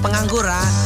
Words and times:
pengangguran. 0.00 0.85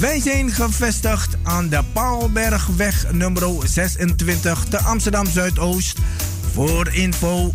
Wij 0.00 0.20
zijn 0.20 0.50
gevestigd 0.50 1.36
aan 1.42 1.68
de 1.68 1.80
Paalbergweg 1.92 3.12
nummer 3.12 3.42
26 3.64 4.64
te 4.64 4.78
Amsterdam 4.78 5.26
Zuidoost. 5.26 5.98
Voor 6.52 6.88
info 6.92 7.54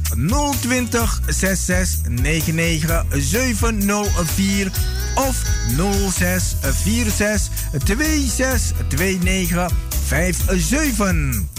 020 0.61 1.21
66 1.27 2.09
99 2.09 3.05
704 3.09 4.71
of 5.15 5.43
06 6.11 6.55
46 6.61 7.49
26 7.85 8.73
29 8.89 9.71
57. 10.07 11.58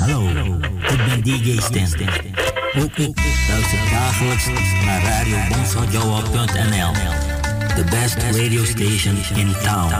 Radio 0.00 0.58
ben 1.06 1.22
DJ 1.22 1.60
Stan. 1.60 1.88
Ook 2.82 2.96
ik 2.96 3.18
luister 3.48 3.78
dagelijks 3.90 4.46
naar 4.84 5.02
radiobonsaujoa.nl. 5.02 6.92
The 7.74 7.84
best 7.90 8.16
radio 8.36 8.64
station 8.64 9.16
in 9.34 9.54
town. 9.62 9.94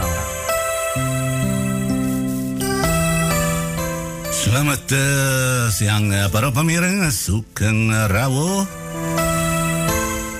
Selamat 4.31 4.93
eh, 4.93 5.71
siang 5.71 6.13
eh, 6.13 6.31
para 6.31 6.51
pemirsa 6.51 7.11
Sugeng 7.11 7.93
Rawo. 8.07 8.82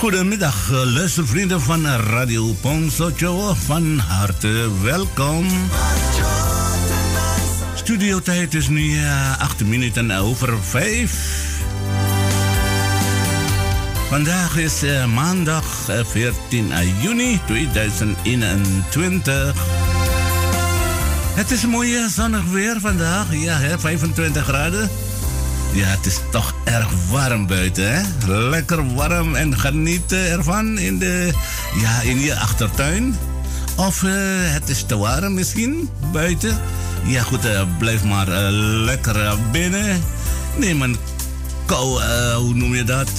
Goedemiddag, 0.00 0.70
luistervrienden 0.70 1.60
van 1.60 1.86
Radio 1.86 2.54
Jawa. 3.16 3.54
Van 3.54 3.98
harte 3.98 4.68
welkom. 4.82 5.46
Studio 7.74 8.20
tijd 8.20 8.54
is 8.54 8.68
nu 8.68 8.82
uh, 8.82 9.40
8 9.40 9.64
minuten 9.64 10.10
over 10.10 10.54
5. 10.62 11.69
Vandaag 14.10 14.56
is 14.56 14.82
uh, 14.82 15.06
maandag 15.06 15.64
uh, 15.90 16.04
14 16.04 16.72
juni 17.00 17.40
2021. 17.46 19.54
Het 21.34 21.50
is 21.50 21.66
mooi 21.66 22.08
zonnig 22.08 22.44
weer 22.44 22.76
vandaag. 22.80 23.26
Ja, 23.30 23.58
hè, 23.58 23.78
25 23.78 24.44
graden. 24.44 24.90
Ja, 25.72 25.86
het 25.86 26.06
is 26.06 26.18
toch 26.30 26.54
erg 26.64 26.88
warm 27.10 27.46
buiten, 27.46 27.94
hè? 27.94 28.02
Lekker 28.26 28.94
warm 28.94 29.34
en 29.34 29.58
genieten 29.58 30.30
ervan 30.30 30.78
in, 30.78 30.98
de, 30.98 31.32
ja, 31.80 32.00
in 32.00 32.20
je 32.20 32.36
achtertuin. 32.36 33.16
Of 33.76 34.00
het 34.44 34.68
is 34.68 34.82
te 34.82 34.96
warm 34.96 35.34
misschien 35.34 35.88
buiten. 36.12 36.60
Ja, 37.04 37.22
goed, 37.22 37.48
blijf 37.78 38.04
maar 38.04 38.28
lekker 38.84 39.36
binnen. 39.52 40.02
Neem 40.56 40.82
een 40.82 40.96
kou, 41.66 42.02
hoe 42.34 42.54
noem 42.54 42.74
je 42.74 42.84
dat? 42.84 43.10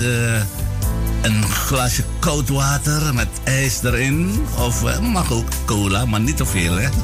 Een 1.21 1.43
glasje 1.43 2.03
koud 2.19 2.49
water 2.49 3.13
met 3.13 3.27
ijs 3.43 3.83
erin. 3.83 4.45
Of 4.57 5.01
mag 5.01 5.31
ook 5.31 5.47
cola, 5.65 6.05
maar 6.05 6.19
niet 6.19 6.37
te 6.37 6.45
veel, 6.45 6.77
hè? 6.77 6.89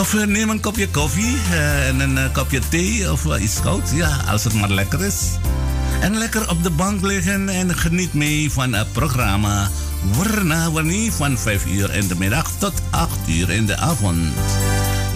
Of 0.00 0.12
uh, 0.12 0.24
neem 0.24 0.50
een 0.50 0.60
kopje 0.60 0.88
koffie 0.88 1.36
uh, 1.50 1.88
en 1.88 2.00
een 2.00 2.32
kopje 2.32 2.60
thee 2.68 3.12
of 3.12 3.38
iets 3.38 3.60
koud. 3.60 3.90
Ja, 3.94 4.16
als 4.28 4.44
het 4.44 4.54
maar 4.54 4.70
lekker 4.70 5.04
is. 5.04 5.16
En 6.00 6.18
lekker 6.18 6.50
op 6.50 6.62
de 6.62 6.70
bank 6.70 7.02
liggen 7.02 7.48
en 7.48 7.76
geniet 7.76 8.14
mee 8.14 8.50
van 8.50 8.72
het 8.72 8.92
programma 8.92 9.70
Warna 10.16 10.70
Warni 10.70 11.10
van 11.10 11.38
5 11.38 11.66
uur 11.66 11.94
in 11.94 12.08
de 12.08 12.16
middag 12.16 12.50
tot 12.58 12.72
8 12.90 13.10
uur 13.26 13.50
in 13.50 13.66
de 13.66 13.76
avond. 13.76 14.18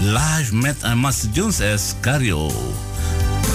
Live 0.00 0.55
met 0.55 0.94
Master 0.94 1.28
Jones 1.32 1.60
as 1.60 1.94
Cario. 2.00 2.50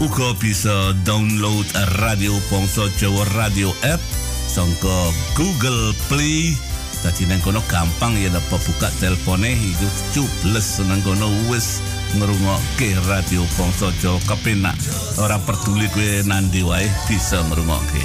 uga 0.00 0.32
bisa 0.40 0.96
download 1.04 1.68
Radio 2.00 2.32
Bangsa 2.48 2.88
Jawa 2.96 3.20
Radio 3.36 3.68
app 3.84 4.00
sangka 4.48 5.12
Google 5.36 5.92
Play 6.08 6.56
Dadi 7.04 7.28
nang 7.28 7.40
kono 7.44 7.60
gampang 7.68 8.16
ya 8.16 8.32
dapat 8.32 8.60
buka 8.64 8.88
telpone 9.00 9.52
iku 9.52 9.88
cubles 10.12 10.80
nang 10.84 11.00
kono 11.04 11.28
wis 11.52 11.84
ngrungokke 12.16 12.96
radio 13.08 13.40
Bangsa 13.56 13.88
Jawa 14.04 14.20
kepenak. 14.28 14.76
Ora 15.16 15.40
peduli 15.40 15.88
kowe 15.92 16.08
nandi 16.28 16.60
wae 16.60 16.84
bisa 17.08 17.40
ngrungokke. 17.48 18.04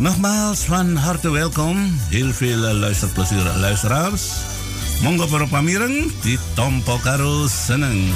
Nogmaals 0.00 0.64
van 0.68 0.96
harte 0.96 1.28
welkom. 1.28 1.76
Heel 2.08 2.32
veel 2.32 2.60
luisterplezier 2.60 3.44
luisteraars. 3.60 4.44
Monggo 5.04 5.28
para 5.28 5.44
pamireng 5.44 6.08
ditompo 6.24 6.96
karo 7.04 7.44
seneng. 7.48 8.08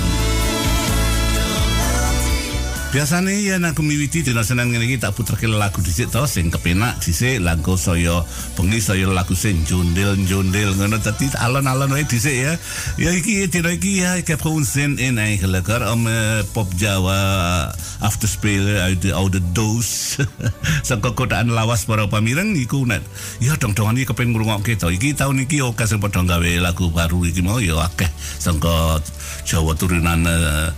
Biasanya 2.90 3.31
ya 3.31 3.54
aku 3.62 3.87
miwiti 3.87 4.26
dina 4.26 4.42
senen 4.42 4.75
ngene 4.75 4.82
iki 4.90 4.98
tak 4.98 5.14
puterke 5.14 5.46
lagu 5.46 5.78
dhisik 5.78 6.10
to 6.10 6.26
sing 6.26 6.50
kepenak 6.50 6.98
dhisik 6.98 7.38
lagu 7.38 7.78
saya 7.78 8.26
bengi 8.58 8.82
saya 8.82 9.06
lagu 9.06 9.31
sing 9.38 9.62
jondel-jondel 9.62 10.75
ngono 10.75 10.98
dadi 10.98 11.31
alon-alon 11.38 11.94
wae 11.94 12.02
dhisik 12.02 12.34
ya. 12.34 12.58
Ya 12.98 13.14
iki 13.14 13.46
dina 13.46 13.70
iki 13.70 14.02
ja, 14.02 14.19
ik 14.19 14.26
heb 14.34 14.42
gewoon 14.42 14.66
zin 14.66 14.98
in 14.98 15.22
eigenlijk 15.22 15.70
hoor, 15.70 15.87
om 15.87 16.02
uh, 16.10 16.42
pop 16.50 16.66
Jawa 16.75 17.70
af 18.02 18.19
te 18.19 18.26
spelen 18.26 18.82
uit 18.82 18.98
de 19.06 19.14
oude 19.14 19.38
doos. 19.54 20.19
Saka 20.90 21.14
kotaan 21.14 21.54
lawas 21.54 21.86
para 21.86 22.10
pamireng 22.10 22.58
iku 22.58 22.82
net. 22.90 23.06
Ya 23.38 23.54
dong-dongan 23.54 24.02
iki 24.02 24.10
kepen 24.10 24.34
ngrungokke 24.34 24.75
to. 24.75 24.90
Iki 24.90 25.14
tahun 25.14 25.46
iki 25.46 25.62
oke 25.62 25.86
sing 25.86 26.02
padha 26.02 26.26
gawe 26.26 26.50
lagu 26.58 26.90
baru 26.90 27.22
iki 27.22 27.38
mau 27.38 27.62
ya 27.62 27.86
akeh 27.86 28.10
saka 28.43 28.98
Jawa 29.46 29.78
turunan 29.78 30.26
uh, 30.26 30.75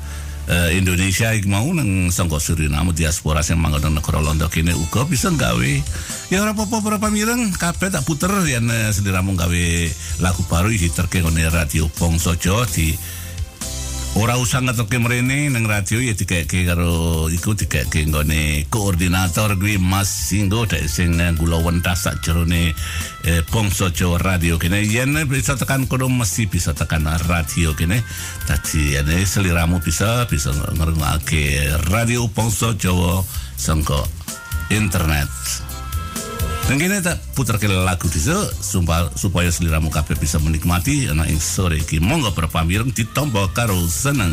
uh, 0.52 0.70
Indonesia 0.76 1.32
iki 1.32 1.48
mau 1.48 1.64
nang 1.72 2.12
sangka 2.12 2.36
Suriname 2.36 2.92
diaspora 2.92 3.40
sing 3.40 3.56
manggon 3.56 3.80
nang 3.88 3.96
negara 3.98 4.20
Londo 4.20 4.46
kene 4.52 4.76
uga 4.76 5.08
bisa 5.08 5.32
gawe 5.32 5.72
ya 6.28 6.44
ora 6.44 6.52
apa-apa 6.52 6.84
para 6.84 6.98
pamireng. 7.00 7.56
Kabeh 7.56 7.88
tak 7.88 8.04
puter 8.04 8.30
yen 8.44 8.68
uh, 8.68 8.92
seliramu 8.92 9.32
gawe 9.32 9.64
lagu 10.20 10.42
baru 10.46 10.68
iki 10.68 10.92
terke 10.92 11.24
radio 11.24 11.88
Bangsa 11.96 12.36
Jawa 12.36 12.68
di 12.68 12.92
ora 14.12 14.36
usah 14.36 14.60
ngeterke 14.60 15.00
mrene 15.00 15.48
nang 15.48 15.64
radio 15.64 15.96
ya 15.96 16.12
dikeke 16.12 16.68
karo 16.68 17.32
iku 17.32 17.56
dikeke 17.56 18.04
nggone 18.04 18.68
koordinator 18.68 19.56
kuwi 19.56 19.80
Mas 19.80 20.12
Singgo 20.12 20.68
dek 20.68 20.84
sing 20.84 21.16
kula 21.40 21.56
wentas 21.64 22.04
sak 22.04 22.20
jerone 22.20 22.76
eh, 23.24 23.40
Bangsa 23.48 23.88
Jawa 23.88 24.20
radio 24.20 24.60
kene. 24.60 24.84
Yen 24.84 25.16
bisa 25.24 25.56
tekan 25.56 25.88
kono 25.88 26.12
mesti 26.12 26.44
bisa 26.44 26.76
tekan 26.76 27.08
radio 27.24 27.72
kene. 27.72 28.04
Dadi 28.44 29.00
ene 29.00 29.24
seliramu 29.24 29.80
bisa 29.80 30.28
bisa 30.28 30.52
ngrungokake 30.52 31.72
radio 31.88 32.28
Bangsa 32.28 32.76
Jawa 32.76 33.24
sangka 33.56 34.04
internet 34.68 35.71
Dan 36.68 36.78
kini 36.78 37.02
tak 37.02 37.18
putar 37.34 37.58
ke 37.58 37.66
lagu 37.66 38.06
diso 38.06 38.38
supaya, 38.62 39.10
supaya 39.18 39.50
seliramu 39.50 39.90
kabeh 39.90 40.14
bisa 40.14 40.38
menikmati 40.38 41.10
anak 41.10 41.28
ing 41.28 41.42
sore 41.42 41.82
iki 41.82 41.98
monggo 41.98 42.30
berpamireng 42.32 42.94
ditompo 42.94 43.50
karo 43.50 43.76
seneng. 43.90 44.32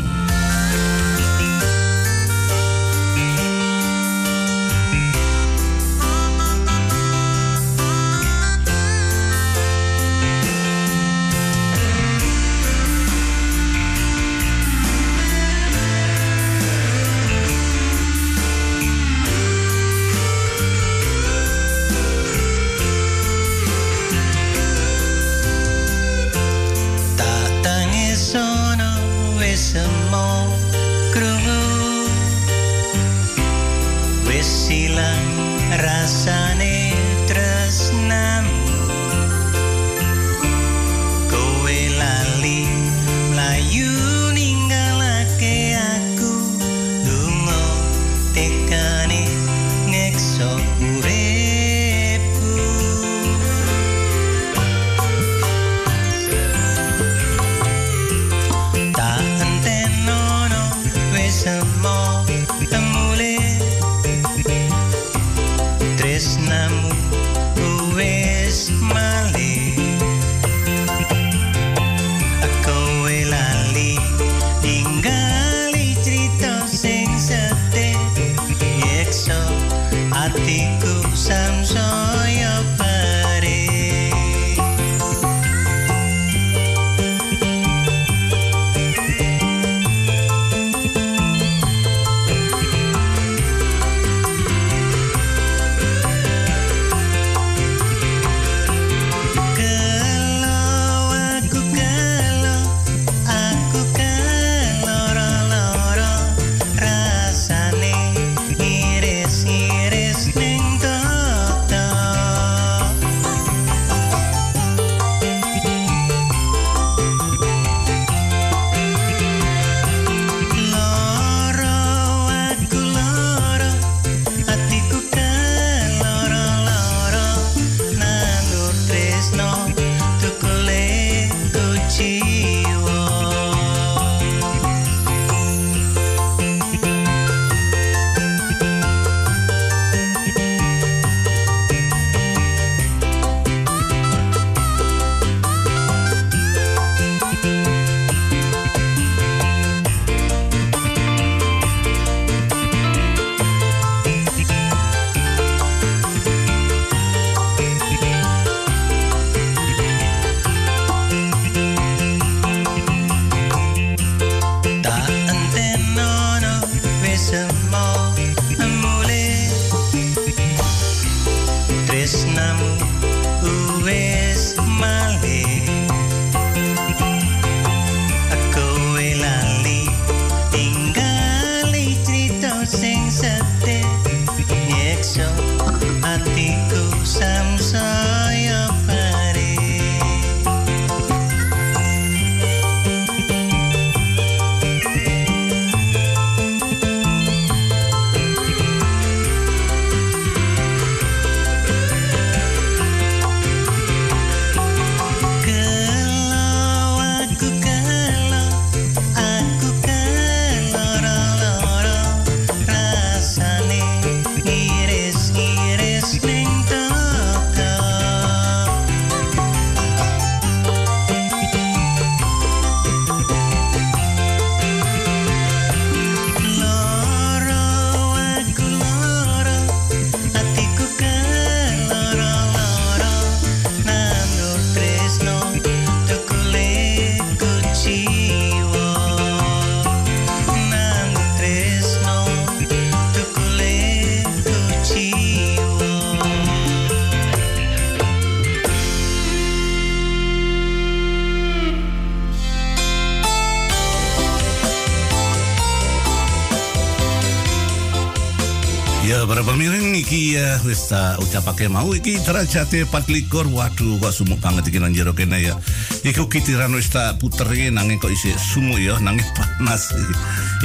Wis 261.30 261.38
tak 261.38 261.46
ucapake 261.46 261.70
mau 261.70 261.94
iki 261.94 262.18
derajate 262.26 262.90
24. 262.90 263.54
Waduh, 263.54 264.02
kok 264.02 264.10
sumuk 264.10 264.42
banget 264.42 264.74
iki 264.74 264.82
nang 264.82 264.98
jero 264.98 265.14
kene 265.14 265.38
ya. 265.38 265.54
Iku 266.02 266.26
kitiran 266.26 266.74
wis 266.74 266.90
tak 266.90 267.22
puterin 267.22 267.78
nanging 267.78 268.02
kok 268.02 268.10
isih 268.10 268.34
sumuk 268.34 268.82
ya, 268.82 268.98
nanging 268.98 269.26
panas. 269.38 269.94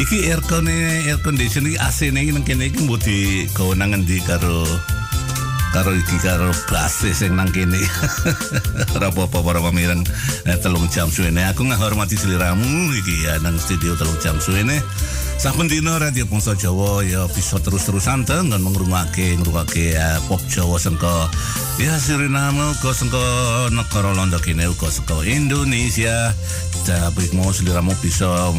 Iki 0.01 0.33
aircon 0.33 0.65
air 0.73 1.21
condition 1.21 1.69
iki 1.69 1.77
AC 1.77 2.09
ne 2.17 2.33
nang 2.33 2.49
kene 2.49 2.73
iki 2.73 2.81
mbok 2.81 2.97
di 3.05 3.45
kewenangan 3.53 4.09
di 4.09 4.25
karo 4.25 4.65
karo 5.77 5.93
iki 5.93 6.17
karo 6.25 6.49
base 6.73 7.13
sing 7.13 7.37
nang 7.37 7.53
kene. 7.53 7.85
Ora 8.97 9.13
apa-apa 9.13 9.45
para 9.45 9.61
pamireng 9.61 10.01
eh, 10.49 10.57
telung 10.65 10.89
jam 10.89 11.13
suwene 11.13 11.45
aku 11.45 11.69
ngahormati 11.69 12.17
seliramu 12.17 12.89
iki 13.05 13.29
ya 13.29 13.37
nang 13.45 13.61
studio 13.61 13.93
telung 14.01 14.17
jam 14.17 14.41
suwene. 14.41 14.81
Saben 15.39 15.69
dina 15.69 15.99
Radio 15.99 16.25
Bangsa 16.25 16.55
Jawa 16.55 17.05
ya 17.05 17.27
bisa 17.29 17.59
terus-terusan 17.59 18.25
te 18.25 18.39
ngon 18.39 18.65
ngrungokake 18.65 19.37
ngrungokake 19.37 19.93
uh, 19.99 20.17
pop 20.31 20.41
Jawa 20.49 20.79
sengko 20.79 21.29
ya 21.77 21.99
Suriname 21.99 22.73
uga 22.73 22.91
sengko 22.95 23.21
negara 23.75 24.15
Londo 24.15 24.39
kene 24.39 24.71
uga 24.71 24.89
sengko 24.89 25.27
Indonesia. 25.27 26.33
Tapi 26.85 27.33
mau 27.33 27.49
seliramu 27.49 27.97
bisa 28.05 28.53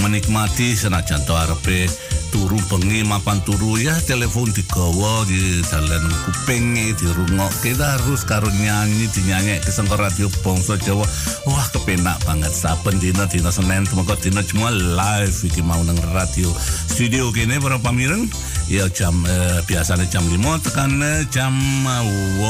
menikmati 0.00 0.76
senajan 0.76 1.24
to 1.28 1.36
arepe 1.36 1.88
turu 2.30 2.58
bengi 2.70 3.02
mapan 3.02 3.42
turu. 3.42 3.78
Ya 3.80 3.96
telepon 4.04 4.50
digawa 4.50 5.26
di 5.26 5.62
dalan 5.66 6.06
kuping 6.24 6.76
dirungokke 6.96 7.74
terus 7.74 8.22
karo 8.22 8.46
nyanyi 8.50 9.08
dinyanyi 9.10 9.58
ke 9.62 9.70
sengko 9.72 9.98
radio 9.98 10.30
bangsa 10.42 10.78
Jawa. 10.80 11.06
Wah 11.48 11.66
kepenak 11.74 12.20
banget. 12.28 12.52
Saben 12.52 12.98
dina 13.02 13.26
dina 13.26 13.50
Senin 13.50 13.86
semoga 13.86 14.14
dina 14.18 14.44
cuma 14.44 14.70
live 14.70 15.38
iki 15.46 15.62
mau 15.62 15.80
nang 15.82 15.98
radio 16.14 16.50
studio 16.90 17.32
kene 17.34 17.58
para 17.58 17.80
pamireng. 17.80 18.28
Ya 18.66 18.90
jam 18.90 19.22
eh, 19.26 19.62
biasanya 19.62 20.10
jam 20.10 20.26
5 20.26 20.42
tekan 20.66 20.98
eh, 20.98 21.22
jam 21.30 21.54
8 21.86 22.42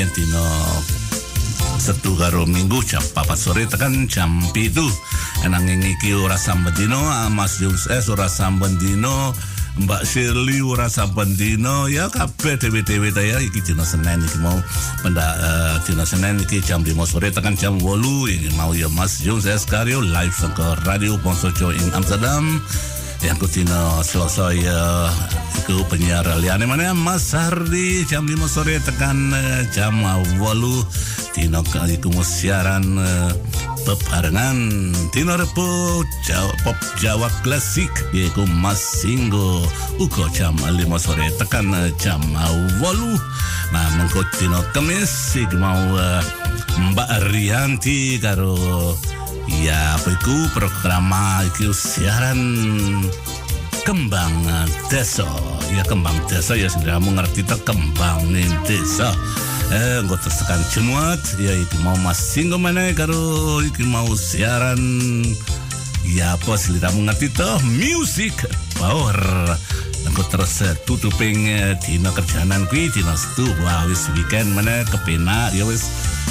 yang 0.00 0.08
dina 0.16 0.44
Setu 1.76 2.16
karo 2.16 2.48
minggu 2.48 2.80
jam 2.82 3.04
4 3.04 3.36
sore 3.36 3.68
tekan 3.68 4.08
jam 4.08 4.40
pitu. 4.50 4.84
Nanging 5.44 5.84
iki 5.84 6.16
ora 6.16 6.34
samben 6.34 6.74
dino 6.74 6.98
Mas 7.30 7.60
Jones 7.60 7.86
S 7.86 8.08
ora 8.08 8.26
samben 8.26 8.80
dino 8.80 9.36
Mbak 9.76 10.02
Shirley 10.08 10.64
ora 10.64 10.88
samben 10.88 11.36
dino. 11.36 11.86
Ya 11.86 12.08
kabeh 12.08 12.56
dewe-dewe 12.56 13.12
ta 13.12 13.20
ya 13.20 13.38
iki 13.44 13.60
dina 13.60 13.84
Senin 13.84 14.24
iki 14.24 14.40
mau. 14.40 14.56
Penda 15.04 15.22
uh, 15.36 15.74
dina 15.84 16.08
Senin 16.08 16.40
iki 16.40 16.64
jam 16.64 16.80
5 16.80 16.96
sore 17.06 17.28
tekan 17.28 17.54
jam 17.54 17.76
8 17.78 17.92
iki 18.32 18.50
mau 18.56 18.72
ya 18.72 18.88
Mas 18.90 19.20
Jones 19.20 19.44
S 19.44 19.68
Karyo 19.68 20.00
live 20.00 20.34
saka 20.34 20.80
Radio 20.88 21.20
Ponso 21.20 21.52
ing 21.52 21.88
Amsterdam 21.92 22.58
yang 23.24 23.38
kutina 23.40 24.02
Selasa 24.04 24.52
ya 24.52 25.08
iku 25.64 25.80
penyiar 25.88 26.26
liane 26.42 26.68
mana 26.68 26.92
Mas 26.92 27.32
Hardi 27.32 28.04
jam 28.04 28.28
5 28.28 28.36
sore 28.44 28.76
tekan 28.84 29.32
uh, 29.32 29.62
jam 29.72 29.96
8 30.04 30.36
dino 31.32 31.60
iku 31.64 32.08
mau 32.12 32.24
siaran 32.24 32.84
uh, 33.00 33.32
bebarengan 33.86 34.92
dino 35.14 35.32
repo 35.38 36.02
Jawa, 36.26 36.52
pop 36.66 36.78
Jawa 37.00 37.28
klasik 37.46 37.92
yaiku 38.12 38.42
Mas 38.48 38.78
Singgo. 38.78 39.64
Uga 39.96 40.28
jam 40.36 40.56
5 40.60 40.76
sore 41.00 41.26
tekan 41.40 41.72
uh, 41.72 41.88
jam 41.96 42.20
8 42.20 42.82
nah 43.74 43.86
mengko 43.98 44.22
dino 44.38 44.62
kemis 44.70 45.34
mau 45.58 45.98
Mbak 46.76 47.32
Rianti 47.32 48.20
karo 48.22 48.54
Ya, 49.46 49.94
apa 49.94 50.10
itu? 50.10 50.34
Program 50.50 51.06
iki 51.46 51.70
siaran 51.70 52.38
kembang 53.86 54.34
desa. 54.90 55.26
Ya 55.70 55.86
kembang 55.86 56.18
desa 56.26 56.58
ya 56.58 56.66
sudah 56.66 56.98
mengerti 56.98 57.46
tak 57.46 57.62
kembang 57.62 58.34
desa. 58.66 59.14
Eh, 59.70 60.02
nggak 60.02 60.22
tersekan 60.22 60.62
jemuat, 60.70 61.18
ya 61.42 61.50
iki 61.54 61.78
mau 61.82 61.94
masing 62.02 62.54
mana 62.58 62.90
karo 62.94 63.62
iki 63.62 63.86
mau 63.86 64.10
siaran. 64.18 64.78
Ya 66.06 66.34
apa 66.38 66.54
selira 66.58 66.90
mengerti 66.94 67.30
toh? 67.30 67.58
Music 67.66 68.34
power. 68.78 69.18
Aku 70.06 70.22
terus 70.30 70.62
tutuping 70.86 71.50
eh, 71.50 71.74
dina 71.82 72.14
kerjaanan 72.14 72.66
kuwi 72.70 72.90
dina 72.90 73.14
setu. 73.14 73.46
Wah 73.62 73.86
wis 73.90 74.10
weekend 74.14 74.54
mana 74.54 74.86
kepenak 74.86 75.54
ya 75.54 75.66
wis 75.66 75.86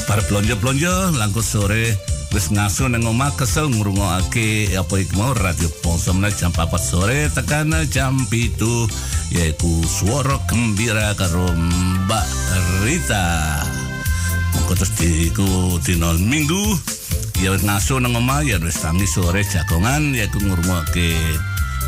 bar 0.08 0.20
blonjo-blonjo 0.28 1.16
langkung 1.16 1.44
sore 1.44 1.96
wis 2.36 2.52
ngaso 2.52 2.92
nang 2.92 3.08
omah 3.08 3.32
kesel 3.40 3.72
ngrungokake 3.72 4.76
apa 4.76 5.00
iku 5.00 5.14
mau 5.16 5.32
radio 5.32 5.72
meneh 6.12 6.36
jam 6.36 6.52
4 6.52 6.68
sore 6.76 7.32
tekan 7.32 7.72
jam 7.88 8.28
7 8.28 8.60
yaiku 9.32 9.80
suara 9.88 10.36
gembira 10.44 11.16
karo 11.16 11.48
Mbak 11.56 12.28
Rita. 12.84 13.64
Mengko 14.52 14.76
terus 14.76 14.92
diku 15.00 15.80
dina 15.80 16.12
Minggu 16.20 16.76
ya 17.40 17.56
wis 17.56 17.64
ngaso 17.64 18.04
nang 18.04 18.20
omah 18.20 18.44
ya 18.44 18.60
wis 18.60 18.84
tangi 18.84 19.08
sore 19.08 19.40
jagongan 19.48 20.12
yaiku 20.12 20.44
ngrungokake 20.44 21.16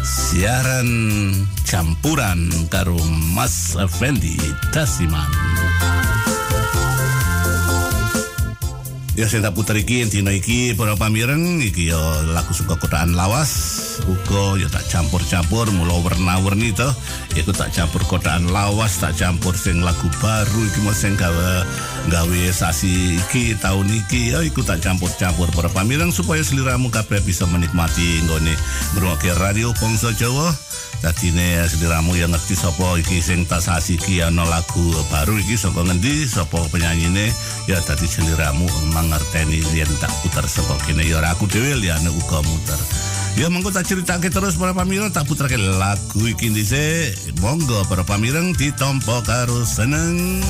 siaran 0.08 0.88
campuran 1.68 2.48
karo 2.72 2.96
Mas 3.36 3.76
Fendi 4.00 4.40
Tasiman. 4.72 5.28
Ya 9.18 9.26
saya 9.26 9.50
tak 9.50 9.58
putar 9.58 9.74
iki 9.74 10.06
dina 10.06 10.30
iki 10.30 10.78
para 10.78 10.94
pamireng 10.94 11.58
iki 11.58 11.90
ya 11.90 11.98
lagu 12.38 12.54
suka 12.54 12.78
kotaan 12.78 13.18
lawas. 13.18 13.50
Uga 14.06 14.62
ya 14.62 14.70
tak 14.70 14.86
campur-campur 14.94 15.74
mula 15.74 15.98
warna-warni 16.06 16.70
to 16.70 16.86
aku 17.34 17.50
tak 17.50 17.74
campur 17.74 18.06
kotaan 18.06 18.46
lawas 18.54 19.02
tak 19.02 19.18
campur 19.18 19.58
sing 19.58 19.82
lagu 19.82 20.06
baru 20.22 20.62
iki 20.70 20.86
mau 20.86 20.94
sing 20.94 21.18
gawe 21.18 21.66
gawe 22.14 22.42
sasi 22.54 23.18
iki 23.18 23.58
tahun 23.58 23.90
iki. 23.90 24.38
Ya 24.38 24.46
iku 24.46 24.62
tak 24.62 24.86
campur-campur 24.86 25.50
para 25.50 25.74
pamireng 25.74 26.14
supaya 26.14 26.46
seliramu 26.46 26.94
kabeh 26.94 27.18
bisa 27.26 27.50
menikmati 27.50 28.22
nggone 28.22 28.54
ngrungokke 28.94 29.34
radio 29.42 29.74
Bangsa 29.82 30.14
Jawa 30.14 30.54
Tadine 30.98 31.62
seliramu 31.70 32.18
yang 32.18 32.34
ngerti 32.34 32.58
sapa 32.58 32.98
iki 32.98 33.22
sing 33.22 33.46
tak 33.46 33.62
sasi 33.62 34.02
iki 34.02 34.26
ana 34.26 34.42
lagu 34.50 34.90
baru 35.14 35.38
iki 35.38 35.54
saka 35.54 35.86
ngendi? 35.86 36.26
Sapa 36.26 36.58
penyanyine? 36.74 37.30
Ya 37.70 37.78
tadi 37.86 38.10
seliramu 38.10 38.66
mangerteni 38.98 39.62
yen 39.78 39.90
tak 40.02 40.10
putar 40.26 40.50
saka 40.50 40.74
kene. 40.90 41.06
Ya 41.06 41.22
aku 41.22 41.46
dhewe 41.46 41.78
liyane 41.78 42.10
uga 42.10 42.42
muter. 42.42 42.82
Ya 43.38 43.54
monggo 43.54 43.70
tak 43.70 43.86
critake 43.86 44.34
terus 44.34 44.58
para 44.58 44.74
pamireng 44.74 45.14
tak 45.14 45.30
putarke 45.30 45.62
lagu 45.62 46.26
iki 46.26 46.50
dhisik 46.50 47.38
monggo 47.38 47.86
para 47.86 48.02
pamireng 48.02 48.58
ditampa 48.58 49.22
karo 49.22 49.62
seneng 49.62 50.42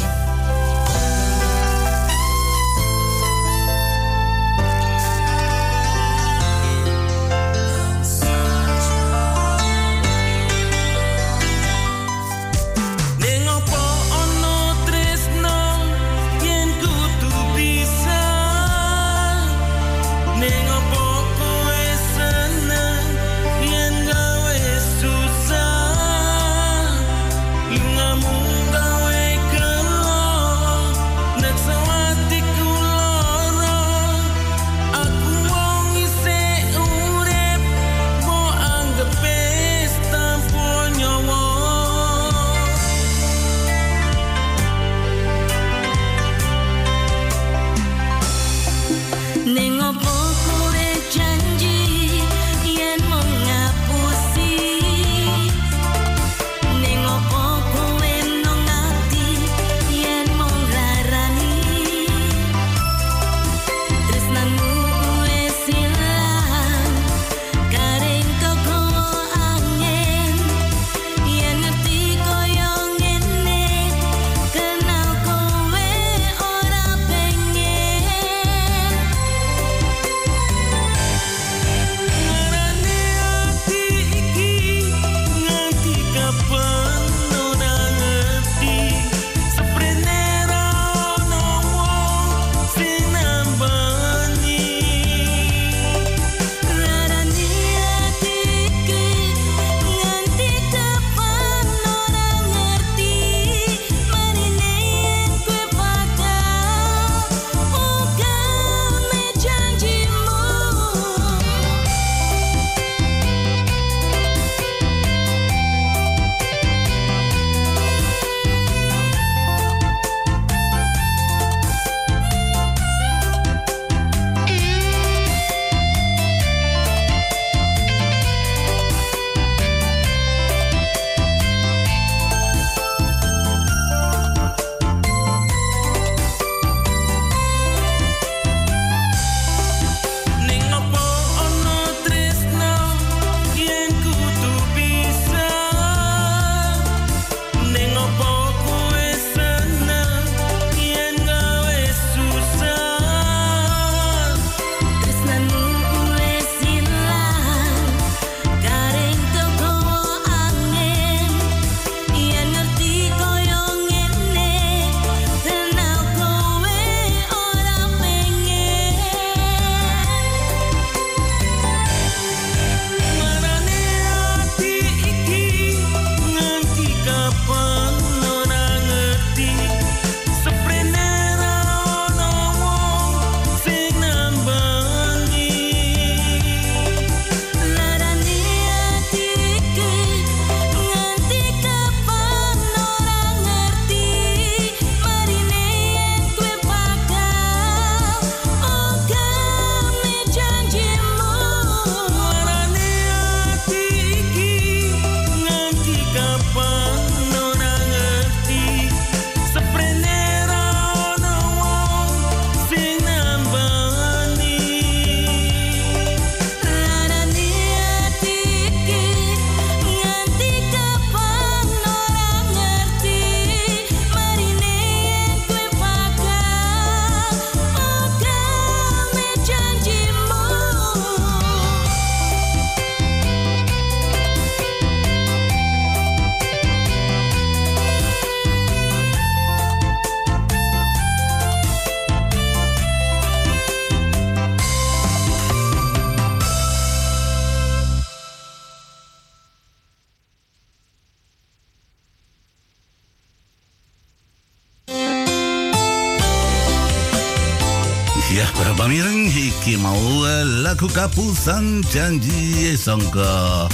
lagu 260.63 260.91
kapusan 260.91 261.83
janji 261.87 262.75
sangka 262.75 263.67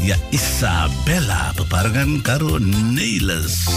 ya 0.00 0.16
Isabella 0.32 1.52
bebarengan 1.56 2.24
karo 2.24 2.56
Niles. 2.60 3.68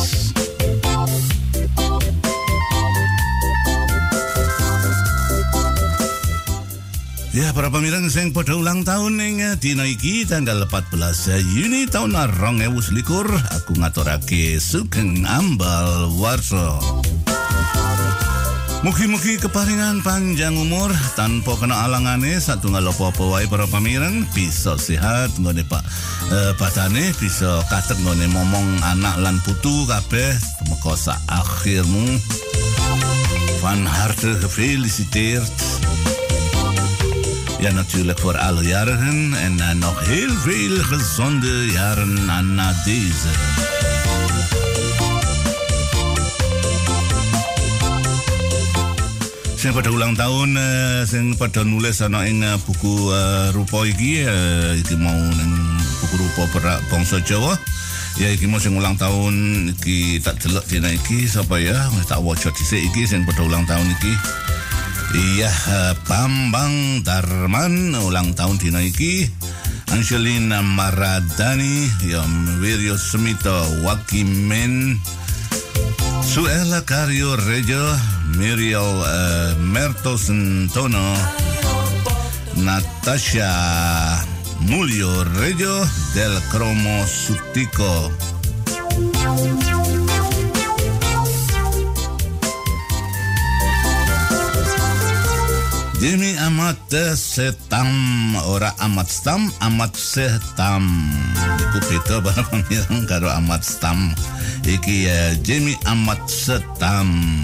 Ya, 7.34 7.50
para 7.50 7.74
pamirang 7.74 8.14
sing 8.14 8.30
padha 8.30 8.54
ulang 8.54 8.86
tahun 8.86 9.18
ning 9.18 9.42
dina 9.58 9.90
iki 9.90 10.22
tanggal 10.22 10.70
14 10.70 11.42
Juni 11.42 11.90
tahun 11.90 12.14
2021 12.14 13.02
aku 13.58 13.72
ngaturake 13.82 14.62
sugeng 14.62 15.26
ambal 15.26 16.14
warso. 16.22 16.78
Mugi-mugi 18.84 19.39
keparingan 19.39 20.04
panjang 20.04 20.60
umur 20.60 20.91
tanpa 21.15 21.56
kena 21.56 21.88
alangane 21.88 22.36
satunggal 22.36 22.91
apa-apa 22.91 23.24
wae 23.32 23.48
para 23.48 23.63
pamirang 23.63 24.28
bisa 24.36 24.76
sehat 24.76 25.32
nggone 25.39 25.63
Pak 25.63 25.84
eh, 26.28 26.52
badane 26.60 27.15
bisa 27.15 27.63
katet 27.72 27.96
nggone 28.04 28.28
momong 28.28 28.84
anak 28.84 29.15
lan 29.24 29.39
putu 29.48 29.88
kabeh 29.88 30.36
temeka 30.60 31.00
sak 31.00 31.15
akhirmu 31.32 32.19
van 33.63 33.88
harte 33.88 34.36
gefeliciteerd 34.43 35.56
Ja, 37.63 37.72
natuurlijk 37.72 38.19
voor 38.19 38.38
alle 38.38 38.63
jarigen 38.63 39.34
en 39.34 39.80
nog 39.80 40.06
heel 40.06 40.36
veel 40.43 40.84
gezonde 40.84 41.72
jaren 41.72 42.26
na 42.56 42.74
deze. 42.84 43.32
Sing 49.63 49.71
pada 49.71 49.95
ulang 49.95 50.12
tahun 50.12 50.60
eh, 50.60 51.08
sing 51.08 51.39
pada 51.39 51.63
nulis 51.63 52.04
ana 52.04 52.28
ing 52.28 52.43
eh, 52.43 52.60
buku 52.67 53.15
eh, 53.15 53.47
rupa 53.56 53.88
iki 53.88 54.19
eh, 54.19 54.76
iki 54.76 54.99
mau 54.99 55.15
ning 55.15 55.80
buku 56.04 56.19
rupa 56.19 56.52
perak 56.52 56.84
bangsa 56.91 57.23
Jawa. 57.23 57.56
Ya 58.19 58.28
iki 58.36 58.43
mau 58.43 58.60
sing 58.60 58.76
ulang 58.76 58.99
tahun 58.99 59.71
iki 59.71 60.19
tak 60.19 60.43
delok 60.43 60.67
dina 60.67 60.91
iki 60.91 61.32
sapa 61.32 61.63
ya 61.63 61.80
tak 62.12 62.19
waca 62.19 62.52
dhisik 62.52 62.84
iki 62.91 63.08
sing 63.08 63.23
pada 63.23 63.39
ulang 63.47 63.63
tahun 63.63 63.88
iki. 63.88 64.12
Iya, 65.15 65.47
Bambang 66.12 66.99
Darman 67.08 67.95
ulang 68.04 68.36
tahun 68.36 68.60
dina 68.60 68.84
iki. 68.84 69.32
Angelina 69.95 70.60
Maradani, 70.60 71.88
ya 72.04 72.19
Wiryo 72.60 72.99
Smito 72.99 73.63
Wakimen, 73.88 74.99
Suela 76.19 76.84
Cario 76.84 77.39
Rejo, 77.39 77.95
Muriel 78.32 79.04
uh, 79.04 79.52
Mertosen 79.60 80.70
Tono, 80.72 81.16
Natasha 82.56 83.52
Mulyo 84.64 85.28
Rejo, 85.36 85.84
Del 86.16 86.40
Cromo 86.48 87.04
Sutiko. 87.04 88.12
Jimmy 96.00 96.36
amat 96.36 96.92
setam 97.16 98.36
ora 98.48 98.76
amat 98.84 99.08
stam 99.08 99.52
amat 99.64 99.96
setam. 99.96 100.84
Iku 101.60 101.80
beda 101.88 102.16
para 102.20 102.44
pamirang 102.48 103.04
karo 103.08 103.32
amat 103.40 103.64
stam. 103.64 104.12
Iki 104.64 105.08
ya 105.08 105.36
Jimmy 105.44 105.76
amat 105.88 106.24
setam 106.28 107.44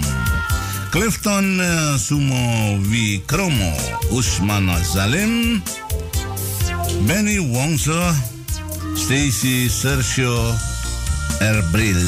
Clifton 0.90 1.62
Sumo 1.98 2.76
Wikromo 2.90 3.70
Usman 4.10 4.66
Zalim 4.82 5.62
Benny 7.06 7.38
Wongso 7.38 7.94
Stacy 8.98 9.70
Sergio 9.70 10.34
Erbril. 11.40 12.02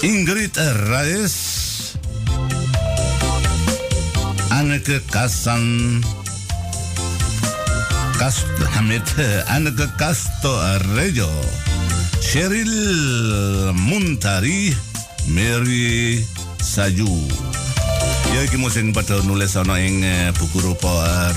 Ingrid 0.00 0.56
Reyes 0.88 1.96
Anneke 4.56 5.04
Kasan 5.12 6.00
Kast 8.18 8.48
Hamid 8.72 9.04
Anneke 9.52 9.92
Kasto 10.00 10.56
Rejo 10.96 11.28
Cheryl 12.24 13.76
Muntari 13.76 14.95
Mary 15.26 16.26
Saju 16.62 17.26
Ya 18.34 18.42
iki 18.42 18.58
sing 18.70 18.92
pada 18.92 19.22
nulis 19.22 19.56
ana 19.56 19.78
ing 19.78 20.04
eh, 20.04 20.30
buku 20.34 20.60
er, 20.60 21.36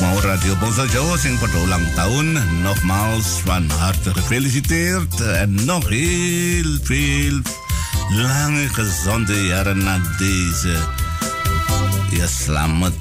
mau 0.00 0.16
radio 0.22 0.54
Bangsa 0.62 0.86
Jawa 0.90 1.18
sing 1.18 1.36
pada 1.38 1.58
ulang 1.60 1.84
nogmaals 2.62 3.42
van 3.44 3.70
harte 3.70 4.14
gefeliciteerd 4.14 5.20
en 5.20 5.54
nog 5.66 5.88
heel 5.88 6.78
veel 6.82 7.42
lange 8.10 8.68
gezonde 8.72 9.46
jaren 9.46 9.82
na 9.84 10.00
deze 10.18 10.76
Ya 12.14 12.26
selamat 12.26 12.94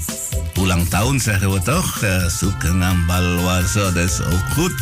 ulang 0.58 0.90
tahun 0.90 1.20
zeggen 1.20 1.52
we 1.52 1.62
toch. 1.62 2.02
Zoeken 2.28 2.84
aan 2.84 3.06
Balwazo, 3.06 3.92
dat 3.94 4.10
is 4.10 4.22
ook 4.22 4.48
goed. 4.54 4.80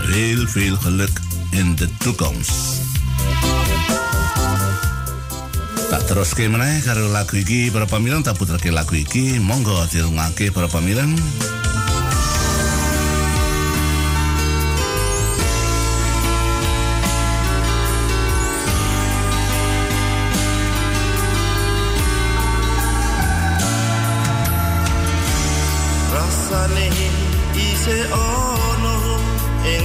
Heel 0.00 0.46
veel 0.48 0.76
geluk 0.76 1.20
in 1.50 1.74
de 1.74 1.88
toekomst. 1.96 2.52
Tak 5.94 6.10
terus 6.10 6.34
ke 6.34 6.50
mana 6.50 6.66
karo 6.82 7.06
lagu 7.06 7.38
iki. 7.38 7.70
Para 7.70 7.86
pamirang 7.86 8.18
tak 8.26 8.34
putrake 8.34 8.74
lagu 8.74 8.98
iki. 8.98 9.38
Monggo 9.38 9.78
dirungake 9.86 10.50
para 10.50 10.66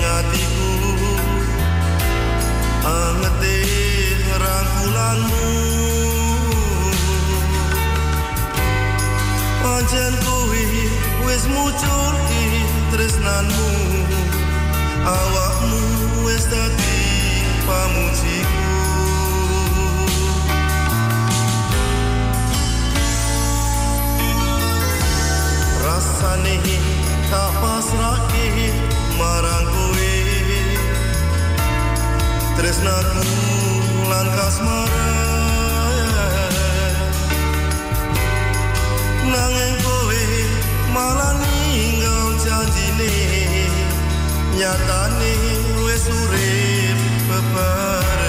atiku. 0.01 0.69
Angete 2.81 3.57
rangkulanmu 4.41 5.78
kuwi 9.89 10.63
wis 11.25 11.43
muncul 11.49 12.13
tresnanmu. 12.93 13.69
Awakmu 15.01 15.81
wis 16.25 16.45
dadi 16.45 17.01
pamujiku. 17.65 18.69
Rasane 25.81 26.55
tak 27.33 27.51
pasrahke 27.57 28.45
marang 29.17 29.65
kowe. 29.73 30.13
Tresnaku 32.57 33.25
lan 34.05 34.27
kasmaran 34.37 35.28
nanging 39.29 39.77
kowe 39.85 40.23
malah 40.93 41.33
ninggal 41.41 42.27
janjine. 42.41 43.13
Nyatane 44.57 45.33
wis 45.85 46.05
urip 46.09 46.99
bebarengan 47.29 48.28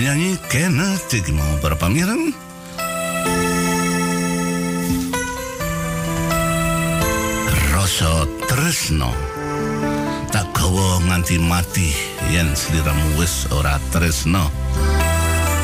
penyanyi 0.00 0.40
Kenneth 0.48 1.12
iki 1.12 1.28
mau 1.28 1.60
para 1.60 1.76
pamireng. 1.76 2.32
Rasa 7.76 8.24
tresno 8.48 9.12
tak 10.32 10.56
gawa 10.56 11.04
nganti 11.04 11.36
mati 11.36 11.92
yen 12.32 12.48
sliramu 12.56 13.20
wis 13.20 13.44
ora 13.52 13.76
tresno. 13.92 14.48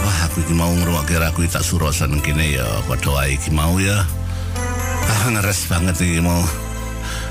Wah, 0.05 0.18
aku 0.29 0.44
iki 0.44 0.53
mau 0.53 0.77
lagu 0.85 1.40
iki 1.40 1.57
tak 1.57 1.64
surosan 1.64 2.20
kene 2.20 2.61
ya 2.61 2.68
padha 2.85 3.16
wae 3.16 3.40
iki 3.40 3.49
mau 3.57 3.81
ya. 3.81 4.05
Ah, 5.09 5.33
ngeres 5.33 5.64
banget 5.64 5.96
iki 5.96 6.20
mau. 6.20 6.44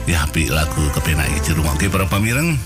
Ya 0.10 0.26
apik 0.26 0.50
lagu 0.50 0.82
kepenak 0.98 1.30
iki 1.38 1.54
dirungokke 1.54 1.86
para 1.86 2.10
pamireng. 2.10 2.58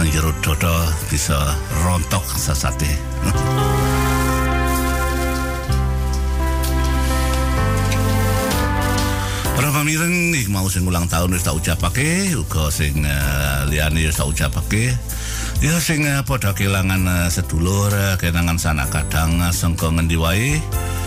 Nang 0.00 0.08
jero 0.08 0.32
dodo 0.40 0.72
bisa 1.12 1.36
rontok 1.84 2.24
sasate. 2.40 2.88
Pamireng 9.86 10.34
iki 10.34 10.50
mau 10.50 10.66
sing 10.66 10.82
ulang 10.82 11.06
tahun 11.06 11.38
wis 11.38 11.46
tak 11.46 11.62
ucapake, 11.62 12.34
uga 12.34 12.74
sing 12.74 13.06
uh, 13.06 13.62
liyane 13.70 14.02
wis 14.10 14.18
tak 14.18 14.26
ucapake. 14.26 14.90
Ya 15.62 15.78
sing 15.78 16.02
uh, 16.02 16.26
padha 16.26 16.50
kelangan 16.58 17.06
uh, 17.06 17.30
sedulur, 17.30 17.94
uh, 17.94 18.18
kenangan 18.18 18.58
sanak 18.58 18.90
kadang 18.90 19.38
uh, 19.38 19.54
sengko 19.54 19.94
ngendi 19.94 20.18
wae. 20.18 20.58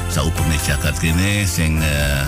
Saupenge 0.07 0.55
jagat 0.63 0.95
kene 0.95 1.43
sing 1.43 1.83
uh, 1.83 2.23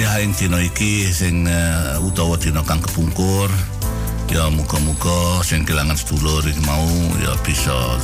ya 0.00 0.16
ing 0.24 0.32
dina 0.32 0.64
iki 0.64 1.12
sing 1.12 1.44
uh, 1.44 2.00
utawa 2.00 2.40
dina 2.40 2.64
kang 2.64 2.80
kepungkur. 2.80 3.52
Ya 4.32 4.48
muga-muga 4.48 5.44
sing 5.44 5.68
kelangan 5.68 6.00
sedulur 6.00 6.40
iki 6.40 6.64
mau 6.64 6.88
ya 7.20 7.36
bisa 7.44 8.00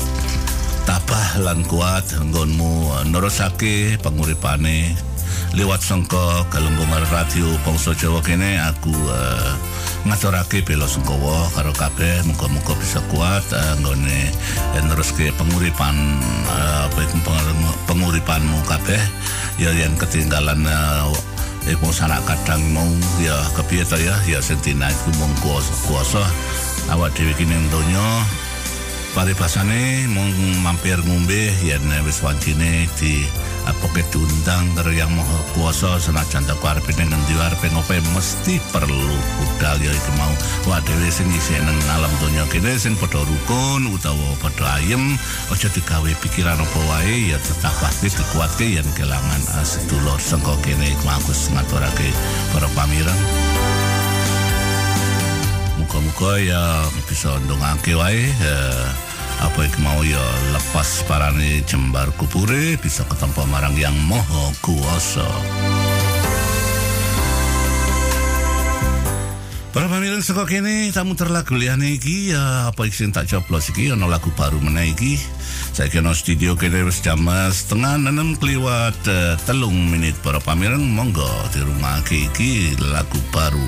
tabah 0.84 1.40
lan 1.40 1.64
kuat 1.64 2.04
nggonmu 2.04 3.00
uh, 3.00 3.04
nerusake 3.08 3.96
panguripane 4.04 4.92
lewat 5.56 5.80
sangka 5.82 6.46
galunggungan 6.48 7.04
radio 7.10 7.46
Bangsa 7.66 7.92
Jawa 7.96 8.20
kene 8.22 8.58
aku 8.58 8.92
uh, 8.92 9.52
ngaturake 10.06 10.62
bela 10.64 10.88
sungkawa 10.88 11.50
karo 11.52 11.70
kabeh 11.76 12.24
muga-muga 12.24 12.72
bisa 12.78 13.00
kuat 13.10 13.44
uh, 13.52 13.74
nggone 13.82 14.20
uh, 14.76 14.82
neruske 14.88 15.32
penguripan 15.36 15.96
uh, 16.48 16.86
penguripanmu 17.88 18.58
kabeh. 18.66 19.00
Ya 19.60 19.70
yang 19.76 19.92
ketinggalan 20.00 20.64
uh, 20.64 21.12
Eh, 21.68 21.76
mau 21.84 21.92
sanak 21.92 22.24
kadang 22.24 22.64
mau 22.72 22.88
ya 23.20 23.36
kepiye 23.52 23.84
ya? 23.84 24.16
Ya 24.24 24.40
sing 24.40 24.56
iku 24.64 25.10
mung 25.20 25.34
kuasa, 25.44 25.72
kuasa 25.84 26.22
awak 26.88 27.12
dhewe 27.12 27.36
kene 27.36 27.52
ing 27.52 27.68
donya 27.68 28.06
paribasane 29.14 30.06
mung 30.06 30.30
mampir 30.62 30.98
ngombe 31.02 31.50
yen 31.66 31.82
wis 32.06 32.22
wancine 32.22 32.86
di 32.98 33.26
apoke 33.66 34.02
diundang 34.14 34.70
karo 34.78 34.92
yang 34.94 35.10
maha 35.12 35.38
kuasa 35.54 35.98
senajan 35.98 36.46
tak 36.46 36.62
arepe 36.62 36.94
ning 36.94 37.10
ngendi 37.10 37.34
arepe 37.38 37.66
ngope 37.74 37.98
mesti 38.14 38.62
perlu 38.70 39.14
budal 39.38 39.76
ya 39.82 39.90
iki 39.90 40.12
mau. 40.16 40.34
Wah 40.70 40.80
dhewe 40.86 41.10
sing 41.10 41.26
isih 41.34 41.58
nang 41.62 41.78
alam 41.98 42.12
donya 42.22 42.46
kene 42.48 42.78
sing 42.78 42.94
padha 42.96 43.20
rukun 43.22 43.90
utawa 43.90 44.34
padha 44.38 44.78
ayem 44.78 45.18
aja 45.50 45.68
digawe 45.70 46.10
pikiran 46.22 46.58
apa 46.58 46.80
wae 46.90 47.34
ya 47.34 47.38
tetap 47.42 47.74
pasti 47.82 48.08
dikuatke 48.10 48.66
yen 48.78 48.86
kelangan 48.94 49.42
uh, 49.58 49.66
sedulur 49.66 50.18
sengko 50.22 50.54
kene 50.62 50.94
iku 50.94 51.06
aku 51.10 51.32
ngaturake 51.54 52.08
para 52.54 52.68
pamireng 52.78 53.59
Muka-muka 55.90 56.38
ya 56.38 56.86
bisa 57.10 57.34
ndongake 57.50 57.98
wae 57.98 58.30
eh, 58.30 58.86
apa 59.42 59.66
iku 59.66 59.82
mau 59.82 59.98
ya 60.06 60.22
lepas 60.54 61.02
parane 61.02 61.66
jembar 61.66 62.14
kupure 62.14 62.78
bisa 62.78 63.02
ketempa 63.10 63.42
marang 63.50 63.74
yang 63.74 63.98
moho 64.06 64.54
kuasa. 64.62 65.26
Para 69.74 69.90
pamireng 69.90 70.22
saka 70.22 70.46
kene 70.46 70.94
tamu 70.94 71.18
terlagu 71.18 71.58
liyane 71.58 71.98
iki 71.98 72.38
ya 72.38 72.70
apa 72.70 72.86
iki 72.86 72.94
sing 72.94 73.10
tak 73.10 73.26
coplos 73.26 73.74
iki 73.74 73.90
ana 73.90 74.06
lagu 74.06 74.30
baru 74.38 74.62
meneh 74.62 74.94
iki. 74.94 75.18
Saiki 75.74 75.98
ana 75.98 76.14
studio 76.14 76.54
kene 76.54 76.86
wis 76.86 77.02
jam 77.02 77.26
setengah 77.50 77.98
enam 77.98 78.38
kliwat 78.38 78.94
eh, 79.10 79.34
telung 79.42 79.90
menit 79.90 80.14
para 80.22 80.38
pamireng 80.38 80.86
monggo 80.86 81.26
dirungake 81.50 82.30
iki 82.30 82.78
lagu 82.78 83.18
baru. 83.34 83.66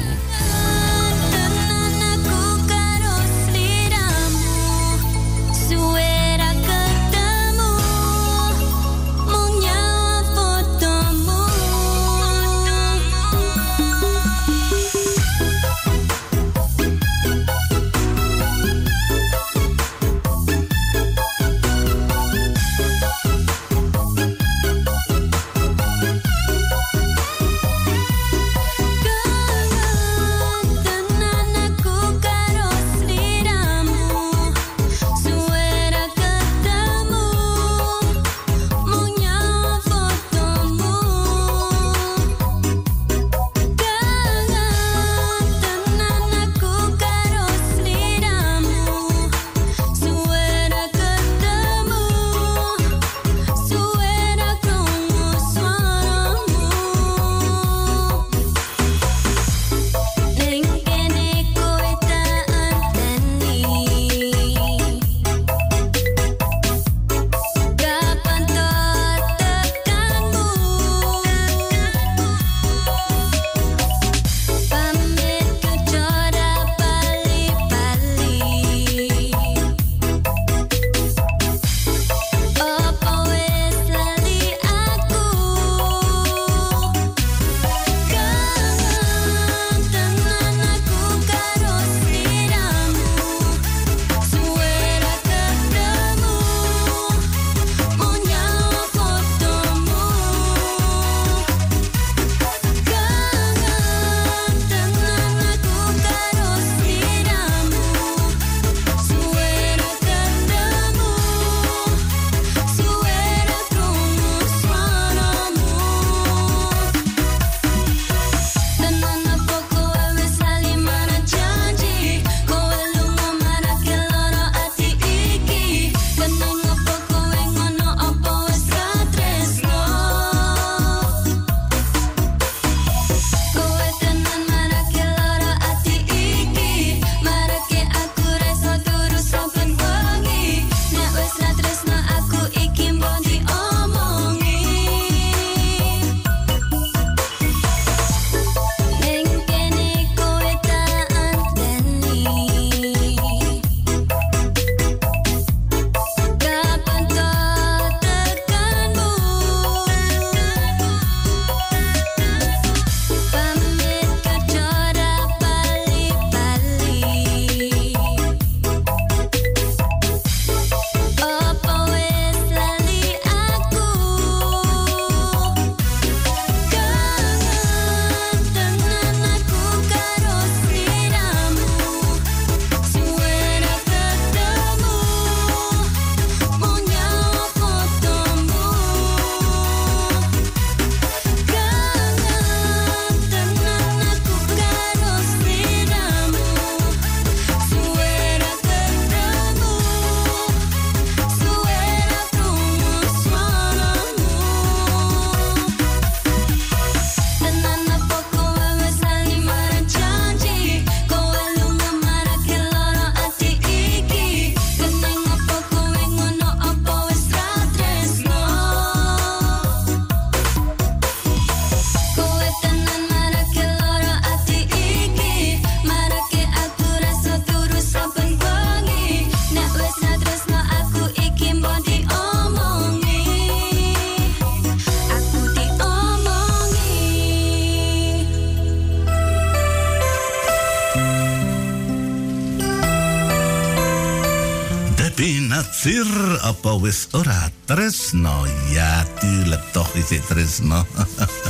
Sir 245.82 246.06
apa 246.46 246.78
wis 246.78 247.10
ora 247.10 247.50
tresno 247.66 248.46
ya 248.70 249.02
diletoh 249.18 249.90
isik 249.98 250.22
tresno. 250.30 250.86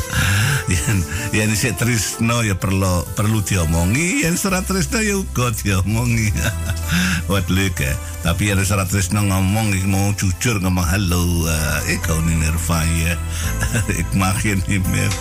yen 0.72 1.04
yen 1.36 1.52
isik 1.52 1.76
tresno 1.76 2.40
ya 2.40 2.56
perlu 2.56 3.04
perlu 3.12 3.44
diomongi, 3.44 4.24
yen 4.24 4.40
ora 4.40 4.64
tresno 4.64 5.04
ya 5.04 5.20
uga 5.20 5.52
diomongi. 5.52 6.32
Wat 7.26 7.48
leuk 7.48 7.78
hè. 7.78 7.92
Tapi 8.22 8.46
yen 8.46 8.58
ora 8.58 8.84
tresno 8.86 9.20
ngomong 9.22 9.74
ik 9.74 9.86
mau 9.86 10.12
jujur 10.14 10.60
ngomong 10.60 10.86
halo, 10.86 11.46
ik 11.86 12.04
hou 12.06 12.22
niet 12.22 12.38
meer 12.38 12.58
van 12.58 12.86
je. 12.96 13.16
ik 14.00 14.66
niet 14.66 14.86
meer. 14.86 15.12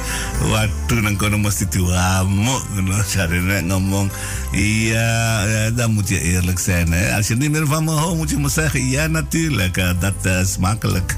Waduh 0.50 1.02
nang 1.02 1.18
kono 1.18 1.38
mesti 1.38 1.66
diamuk 1.70 2.64
ngono 2.74 3.02
jarene 3.14 3.62
ngomong 3.62 4.12
iya 4.52 5.88
moet 5.90 6.10
je 6.10 6.22
eerlijk 6.22 6.60
zijn 6.60 6.92
hè. 6.92 7.16
Als 7.16 7.28
je 7.28 7.36
niet 7.36 7.52
meer 7.52 7.68
van 7.68 7.84
me 7.84 7.92
houdt 7.92 8.18
moet 8.18 8.30
je 8.30 8.38
me 8.38 8.50
zeggen 8.50 8.90
ja 8.90 9.08
natuurlijk, 9.08 9.78
eh, 9.78 9.90
dat 10.00 10.26
is 10.26 10.58
makkelijk. 10.58 11.18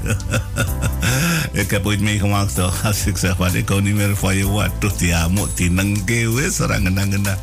ik 1.52 1.70
heb 1.70 1.86
ooit 1.86 2.00
meegemaakt 2.00 2.58
als 2.58 3.06
ik 3.06 3.16
zeg 3.16 3.36
wat 3.36 3.54
ik 3.54 3.82
meer 3.82 4.16
van 4.16 4.36
je, 4.36 4.48
waduh 4.48 4.96
diamuk 4.96 5.56
dinengke 5.56 6.32
wis 6.32 6.60
ora 6.60 6.78
ngena-ngena. 6.78 7.38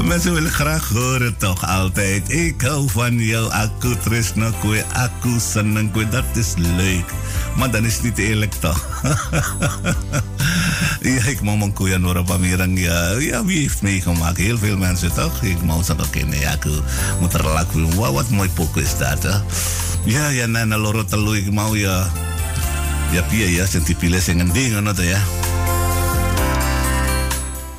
Mensen 0.00 0.32
willen 0.34 0.50
graag 0.50 0.88
horen 0.88 1.36
toch 1.36 1.66
altijd. 1.66 2.32
Ik 2.32 2.60
hou 2.60 2.90
van 2.90 3.18
jou, 3.18 3.50
aku 3.52 3.96
tresno 3.96 4.50
kue, 4.60 4.84
aku 4.92 5.36
seneng 5.38 5.92
kue. 5.92 6.08
Dat 6.08 6.24
is 6.34 6.54
leuk. 6.56 7.12
Maar 7.56 7.70
dan 7.70 7.84
is 7.84 7.94
het 7.94 8.02
niet 8.02 8.18
eerlijk 8.18 8.52
toch? 8.52 9.02
ja, 11.00 11.24
ik 11.24 11.42
mau 11.42 11.56
mengkuya 11.56 11.98
Nora 11.98 12.22
Pamirang 12.22 12.78
ya. 12.78 13.18
Ja, 13.18 13.44
wie 13.44 13.58
heeft 13.58 13.82
meegemaakt? 13.82 14.36
Heel 14.36 14.58
veel 14.58 14.76
mensen 14.76 15.12
toch? 15.14 15.42
Ik 15.42 15.62
mau 15.62 15.82
sa 15.82 15.94
kennen 16.10 16.38
ya, 16.38 16.52
aku 16.52 16.80
muter 17.20 17.44
lagu. 17.44 17.86
Wah, 17.94 18.12
wat 18.12 18.28
mooi 18.28 18.48
poko 18.48 18.80
is 18.80 18.96
dat. 18.98 19.22
Hè? 19.22 19.36
Ja, 20.04 20.28
ya 20.28 20.46
nana 20.46 20.76
loro 20.76 21.04
telu 21.04 21.34
ik 21.34 21.52
mau 21.52 21.76
ya. 21.76 22.10
Ya 23.12 23.22
piye 23.22 23.52
ya, 23.52 23.66
sing 23.66 23.84
dipilih 23.84 24.20
sing 24.20 24.40
ngendi 24.40 24.72
ngono 24.72 24.92
to 24.92 25.04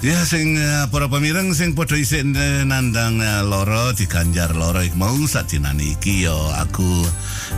ya. 0.04 0.12
Ya 0.12 0.20
sing 0.28 0.60
uh, 0.60 0.92
para 0.92 1.08
pamireng 1.08 1.56
sing 1.56 1.72
padha 1.72 1.96
isih 1.96 2.28
eh, 2.36 2.68
nandang 2.68 3.24
uh, 3.24 3.40
loro 3.48 3.96
diganjar 3.96 4.52
loro 4.52 4.84
ik 4.84 4.92
mau 5.00 5.16
sadinane 5.24 5.96
iki 5.96 6.28
yo 6.28 6.36
aku 6.60 7.08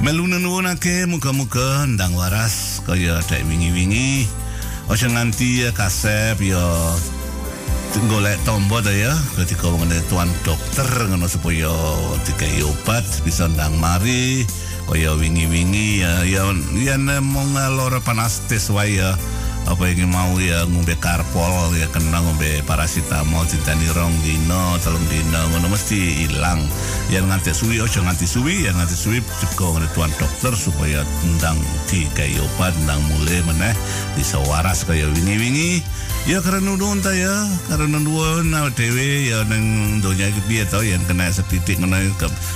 melu 0.05 0.29
nuwunake 0.29 1.09
muga-muga 1.09 1.89
ndang 1.89 2.13
waras 2.13 2.85
kaya 2.85 3.17
dek 3.25 3.41
wingi-wingi 3.49 4.29
aja 4.93 5.09
nganti 5.09 5.65
uh, 5.65 5.73
kasep 5.73 6.37
yo 6.45 6.61
golek 8.11 8.37
tombo 8.45 8.83
ta 8.83 8.91
ya 8.93 9.15
ketika 9.39 9.71
ngene 9.71 10.03
tuan 10.11 10.29
dokter 10.45 10.85
ngono 11.09 11.25
supaya 11.25 11.73
dikai 12.27 12.61
obat 12.61 13.07
bisa 13.25 13.49
ndang 13.49 13.73
mari 13.81 14.45
kaya 14.85 15.17
wingi-wingi 15.17 16.05
ya 16.05 16.21
ya 16.27 16.45
yen 16.77 17.09
mong 17.09 17.57
loro 17.73 17.97
panas 18.05 18.45
tes 18.45 18.69
wae 18.69 19.01
ya 19.01 19.17
apa 19.65 19.89
yang 19.89 20.13
mau 20.13 20.37
ya 20.37 20.61
ngombe 20.69 20.93
karpol 21.01 21.73
ya 21.73 21.89
kena 21.89 22.21
ngombe 22.21 22.61
paracetamol 22.69 23.45
ditani 23.49 23.89
rong 23.97 24.13
dino 24.21 24.77
telung 24.81 25.01
dino 25.09 25.41
ngono 25.51 25.73
mesti 25.73 26.25
hilang 26.25 26.61
yang 27.09 27.25
nganti 27.25 27.49
suwi 27.49 27.81
ojo 27.81 28.05
nganti 28.05 28.29
suwi 28.29 28.69
yang 28.69 28.77
nganti 28.77 28.93
suwi 28.93 29.19
juga 29.41 29.65
ngene 29.73 29.87
tuan 29.97 30.11
dokter 30.21 30.53
supaya 30.53 31.01
tendang 31.21 31.57
di 31.89 32.05
kayak 32.13 32.45
obat 32.45 32.77
tendang 32.77 33.01
mulai 33.09 33.41
meneh 33.45 33.73
bisa 34.13 34.37
waras 34.45 34.85
kaya 34.85 35.09
wingi-wingi. 35.11 35.81
Ya 36.25 36.41
karena 36.41 36.73
nuwun 36.73 37.05
ta 37.05 37.13
ya 37.13 37.45
karena 37.69 38.01
awak 38.01 38.73
dhewe 38.73 39.29
ya 39.29 39.45
nang 39.45 40.01
donya 40.01 40.25
iki 40.33 40.41
piye 40.49 40.65
to 40.65 40.81
yang 40.81 41.01
kena 41.05 41.29
setitik 41.29 41.77
ngono 41.77 42.01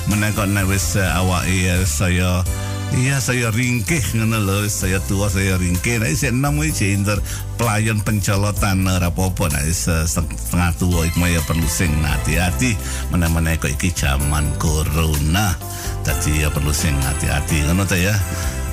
meneh 0.09 0.33
kok 0.33 0.49
uh, 0.49 1.21
awake 1.21 1.53
ya 1.53 1.77
saya 1.85 2.41
Iya 2.89 3.21
saya 3.21 3.53
ringkih 3.53 4.01
ngono 4.17 4.41
lho, 4.41 4.57
saya 4.65 4.97
tua 5.05 5.29
saya 5.29 5.61
ringkih. 5.61 6.01
Nah, 6.01 6.09
saya 6.09 6.33
enam 6.33 6.57
iki 6.65 6.97
inter 6.97 7.21
pelayan 7.53 8.01
pencolotan 8.01 8.81
apa-apa 8.81 9.45
nah 9.53 9.61
setengah 9.61 10.73
tua 10.81 11.05
iku 11.05 11.21
ya 11.29 11.37
perlu 11.45 11.69
sing 11.69 11.93
hati-hati 12.01 12.73
mana-mana 13.13 13.53
kok 13.61 13.69
iki 13.69 13.93
zaman 13.93 14.49
corona. 14.57 15.53
Dadi 16.01 16.41
ya 16.41 16.49
perlu 16.49 16.73
sing 16.73 16.97
hati-hati 16.97 17.69
ngono 17.69 17.85
ta 17.85 17.93
ya. 17.93 18.17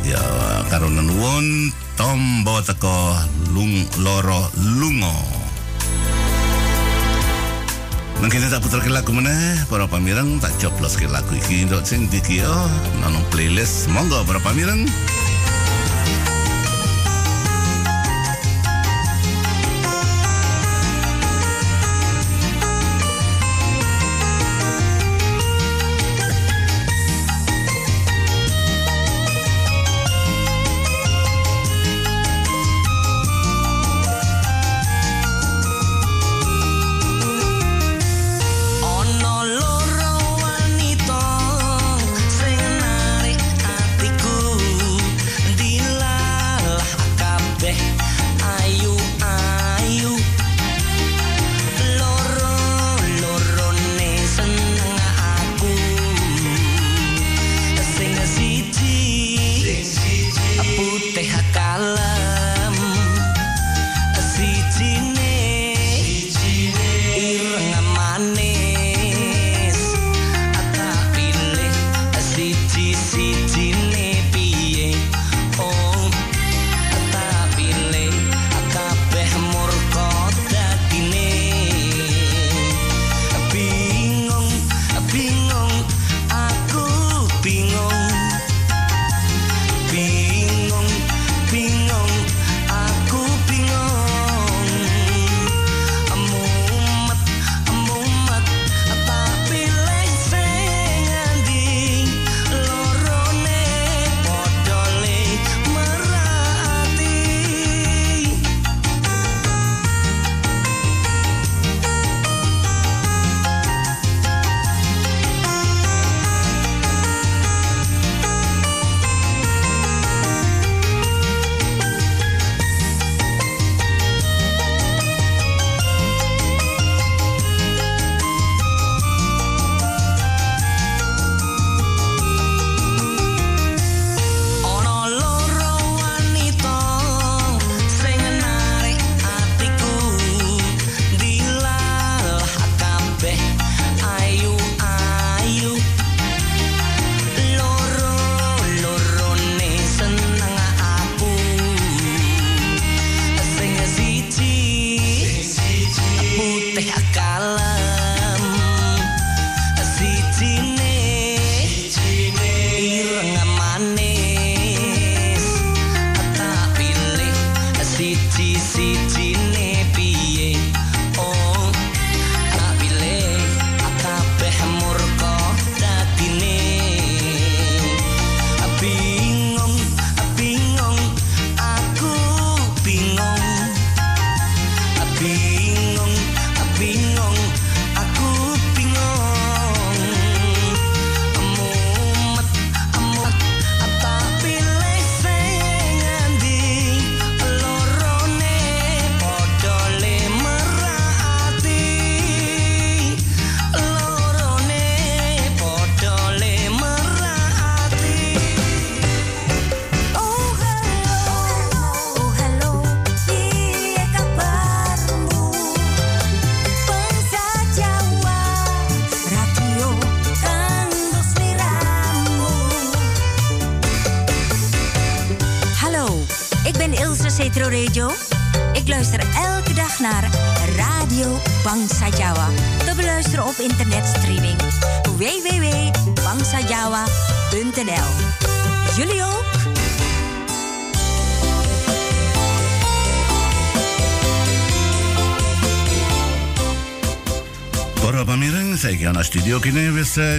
Ya 0.07 0.23
karo 0.73 0.89
nuwun 0.89 1.75
tombo 2.01 2.65
teko 2.65 3.21
lung 3.53 3.85
loro 4.01 4.49
lungo. 4.81 5.13
Nang 8.17 8.33
kene 8.33 8.49
tak 8.49 8.65
putar 8.65 8.81
ke 8.81 8.89
lagu 8.89 9.13
meneh 9.13 9.61
para 9.69 9.85
pamireng 9.85 10.41
tak 10.41 10.57
coplos 10.57 10.97
ke 10.97 11.05
lagu 11.05 11.37
iki 11.37 11.69
ndok 11.69 11.85
sing 11.85 12.09
iki 12.09 12.41
yo 12.41 12.55
nang 13.05 13.13
playlist. 13.29 13.93
Monggo 13.93 14.25
para 14.25 14.41
pamireng 14.41 14.89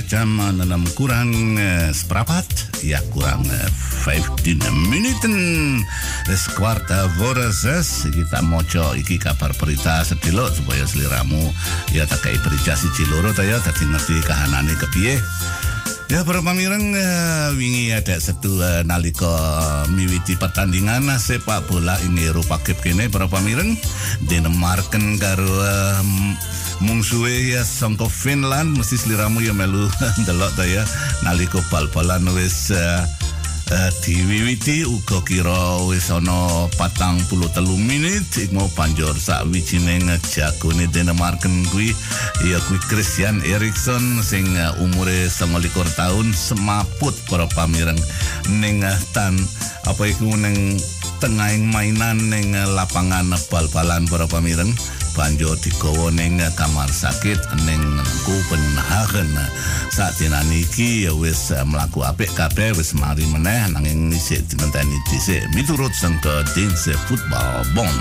jam 0.09 0.41
6 0.41 0.97
kurang 0.97 1.57
eh, 1.61 1.93
seprapat 1.93 2.45
ya 2.81 2.97
kurang 3.13 3.45
eh, 3.45 3.69
15 4.05 4.73
meniten 4.89 5.35
wis 6.25 6.49
kwarta 6.57 7.05
vora 7.21 7.53
ses 7.53 8.09
kita 8.09 8.41
moco 8.41 8.97
iki 8.97 9.21
kabar 9.21 9.53
berita 9.53 10.01
sedilo 10.01 10.49
supaya 10.49 10.81
seliramu. 10.81 11.53
Ya 11.93 12.09
tak 12.09 12.25
kayak 12.25 12.41
berita 12.41 12.73
si 12.73 12.89
ciloro 12.97 13.29
ya 13.37 13.61
tadi 13.61 13.85
ngerti 13.85 14.17
kahanane 14.25 14.73
kepiye. 14.81 15.21
Ya 16.07 16.23
para 16.23 16.39
pamireng 16.39 16.95
eh, 16.95 17.51
wingi 17.59 17.91
ada 17.91 18.15
satu 18.15 18.63
eh, 18.63 18.79
nalika 18.87 19.27
miwiti 19.91 20.39
pertandingan 20.39 21.03
eh, 21.11 21.19
sepak 21.19 21.67
bola 21.67 21.99
ini 22.07 22.31
Eropa 22.31 22.63
Cup 22.63 22.79
kene 22.79 23.11
para 23.11 23.27
pamireng 23.27 23.75
Denemarken 24.23 25.19
karo 25.19 25.51
mungsuhe 26.81 27.55
ya 27.55 27.65
sangka 27.65 28.05
Finland 28.09 28.77
mesti 28.77 28.97
sliramu 28.97 29.41
ya 29.41 29.53
melu. 29.53 29.89
Delok 30.25 30.51
ta 30.55 30.65
ya 30.65 30.85
nalika 31.25 31.61
bal-balan 31.71 32.29
wis 32.37 32.71
eh, 32.71 33.01
eh, 33.71 33.91
diwiwiti 34.03 34.87
uga 34.87 35.19
kira 35.27 35.83
wis 35.87 36.07
ana 36.11 36.67
patang 36.79 37.19
puluh 37.27 37.49
telu 37.51 37.75
menit 37.75 38.23
mau 38.55 38.67
panjor 38.77 39.15
sak 39.17 39.47
wijining 39.51 40.07
jagone 40.31 40.87
Denemarken 40.87 41.67
kuwi 41.71 41.91
ya 42.47 42.59
kuwi 42.67 42.79
Christian 42.87 43.43
Erikson 43.43 44.23
sing 44.23 44.47
eh, 44.55 44.71
umure 44.83 45.27
29 45.27 45.73
tahun 45.99 46.27
semaput 46.31 47.15
para 47.27 47.49
pamireng 47.51 47.99
ning 48.61 48.83
eh, 48.85 48.99
tan 49.11 49.35
apa 49.87 50.03
iku 50.07 50.31
ning 50.35 50.79
tengahing 51.17 51.67
mainan 51.73 52.29
ning 52.29 52.53
lapangan 52.53 53.33
bal-balan 53.49 54.05
para 54.05 54.29
pamireng 54.29 54.69
banjur 55.17 55.57
digawa 55.57 56.13
ning 56.13 56.37
kamar 56.53 56.85
sakit 56.93 57.41
ning 57.65 57.81
Copenhagen 58.21 59.33
saat 59.89 60.13
iki 60.53 61.09
ya 61.09 61.11
wis 61.17 61.49
mlaku 61.65 62.05
apik 62.05 62.29
kabeh 62.37 62.77
wis 62.77 62.93
mari 62.93 63.25
meneh 63.25 63.65
nanging 63.73 64.13
isih 64.13 64.45
dinenteni 64.45 64.93
dhisik. 65.09 65.41
Miturut 65.57 65.89
sangka 65.97 66.45
Dienste 66.53 66.93
Football 67.09 67.65
Bond 67.73 67.97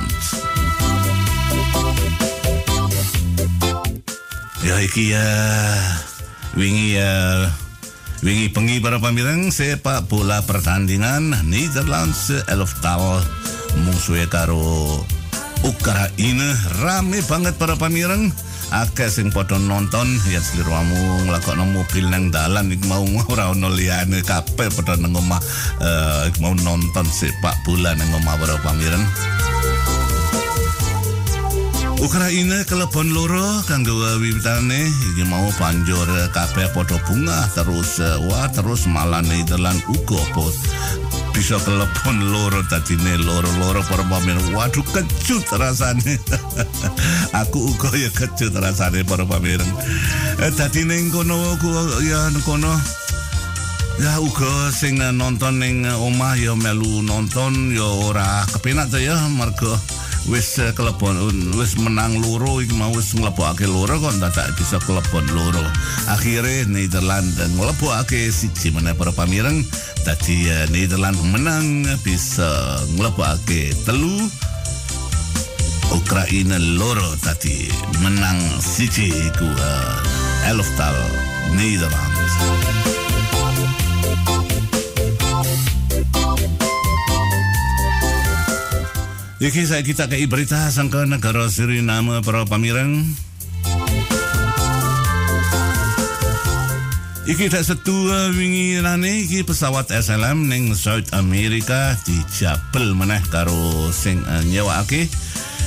Ya 4.61 4.77
iki 4.85 5.17
ya. 5.17 5.29
Wingi 6.53 7.01
ya. 7.01 7.49
Wingi 8.21 8.53
pengi 8.53 8.77
para 8.83 9.01
pamireng 9.01 9.49
sepak 9.49 10.05
bola 10.11 10.45
pertandingan 10.45 11.33
Netherlands 11.49 12.29
elftal 12.51 13.25
musuhe 13.87 14.29
karo 14.29 15.05
Ukraina 15.65 16.53
rame 16.85 17.25
banget 17.25 17.57
para 17.57 17.79
pamireng. 17.79 18.35
Akeh 18.75 19.07
sing 19.07 19.31
padha 19.31 19.63
nonton 19.63 20.11
ya 20.27 20.43
sliramu 20.43 21.23
nglakokno 21.31 21.71
mobil 21.71 22.11
nang 22.11 22.35
dalan 22.35 22.75
iki 22.75 22.83
mau 22.91 23.07
ora 23.31 23.55
ono 23.55 23.71
liyane 23.71 24.27
kabeh 24.27 24.69
padha 24.75 24.99
nang 24.99 25.15
omah 25.15 25.39
iki 26.27 26.43
mau 26.43 26.51
nonton 26.51 27.07
sepak 27.07 27.55
bola 27.63 27.95
nang 27.95 28.11
omah 28.11 28.35
para 28.35 28.59
pamireng 28.67 29.07
Ukraina 31.97 32.61
kelebon 32.69 33.09
loro 33.17 33.65
kanggo 33.65 33.97
wiwitane. 34.21 34.85
Iki 35.13 35.25
mau 35.25 35.49
banjur 35.57 36.05
eh, 36.05 36.29
kabeh 36.29 36.69
padha 36.77 37.01
bunga 37.09 37.49
terus 37.57 38.01
wah 38.29 38.45
terus 38.53 38.85
malah 38.85 39.25
Nederland 39.25 39.81
uga 39.89 40.21
apa 40.21 40.47
bisa 41.33 41.57
kelebon 41.65 42.17
loro 42.33 42.61
tadine 42.69 43.17
loro-loro 43.21 43.81
para 43.89 44.05
pamireng 44.05 44.53
waduh 44.53 44.85
kecut 44.93 45.49
rasane. 45.57 46.21
Aku 47.41 47.73
uga 47.73 47.89
ya 47.97 48.13
kecut 48.13 48.53
rasane 48.53 49.01
para 49.09 49.25
pamireng 49.25 49.73
eh, 50.45 50.53
dadi 50.53 50.85
ning 50.85 51.09
kono 51.09 51.57
ku 51.57 51.73
ya 52.05 52.29
kono. 52.45 52.77
Ya 53.97 54.21
uga 54.21 54.69
sing 54.77 55.01
nonton 55.01 55.57
ning 55.57 55.89
omah 55.89 56.37
ya 56.37 56.53
melu 56.53 57.01
nonton 57.01 57.73
ya 57.73 57.89
ora 57.89 58.45
kepenak 58.53 58.93
ta 58.93 59.01
ya 59.01 59.17
mergo 59.33 59.73
wis 60.27 60.59
eh, 60.59 60.75
kelebon 60.75 61.15
wis 61.55 61.79
menang 61.79 62.19
loro 62.19 62.59
iki 62.59 62.75
mau 62.75 62.91
wis 62.91 63.15
nglebokake 63.15 63.67
loro 63.71 63.99
kok 64.03 64.19
dadak 64.19 64.51
bisa 64.59 64.83
kelebon 64.83 65.27
loro. 65.31 65.63
Akhire 66.11 66.67
Nederland 66.67 67.31
nglebokake 67.55 68.31
siji 68.31 68.75
meneh 68.75 68.95
para 68.99 69.15
pamireng 69.15 69.63
dadi 70.03 70.51
eh, 70.51 70.67
Nederland 70.75 71.19
menang 71.31 71.87
bisa 72.03 72.83
nglebokake 72.99 73.75
telu 73.87 74.27
Ukraina 75.95 76.59
loro 76.59 77.15
tadi 77.23 77.71
menang 78.03 78.43
siji 78.59 79.15
ku 79.39 79.47
uh, 79.47 80.51
elftal 80.51 80.99
Nederland. 81.55 83.06
Iki 89.37 89.69
saya 89.69 89.85
kita 89.85 90.09
ke 90.09 90.25
berita 90.25 90.73
sangka 90.73 91.05
negara 91.05 91.45
Suriname 91.53 92.25
para 92.25 92.49
pamireng. 92.49 93.05
Iki 97.29 97.53
tak 97.53 97.69
setua 97.69 98.33
wingi 98.33 98.81
nane 98.81 99.29
iki 99.29 99.45
pesawat 99.45 99.93
SLM 99.93 100.49
ning 100.49 100.73
South 100.73 101.13
America 101.13 101.93
dijabel 102.09 102.97
meneh 102.97 103.21
karo 103.29 103.93
sing 103.93 104.25
uh, 104.25 104.41
nyewake 104.49 105.05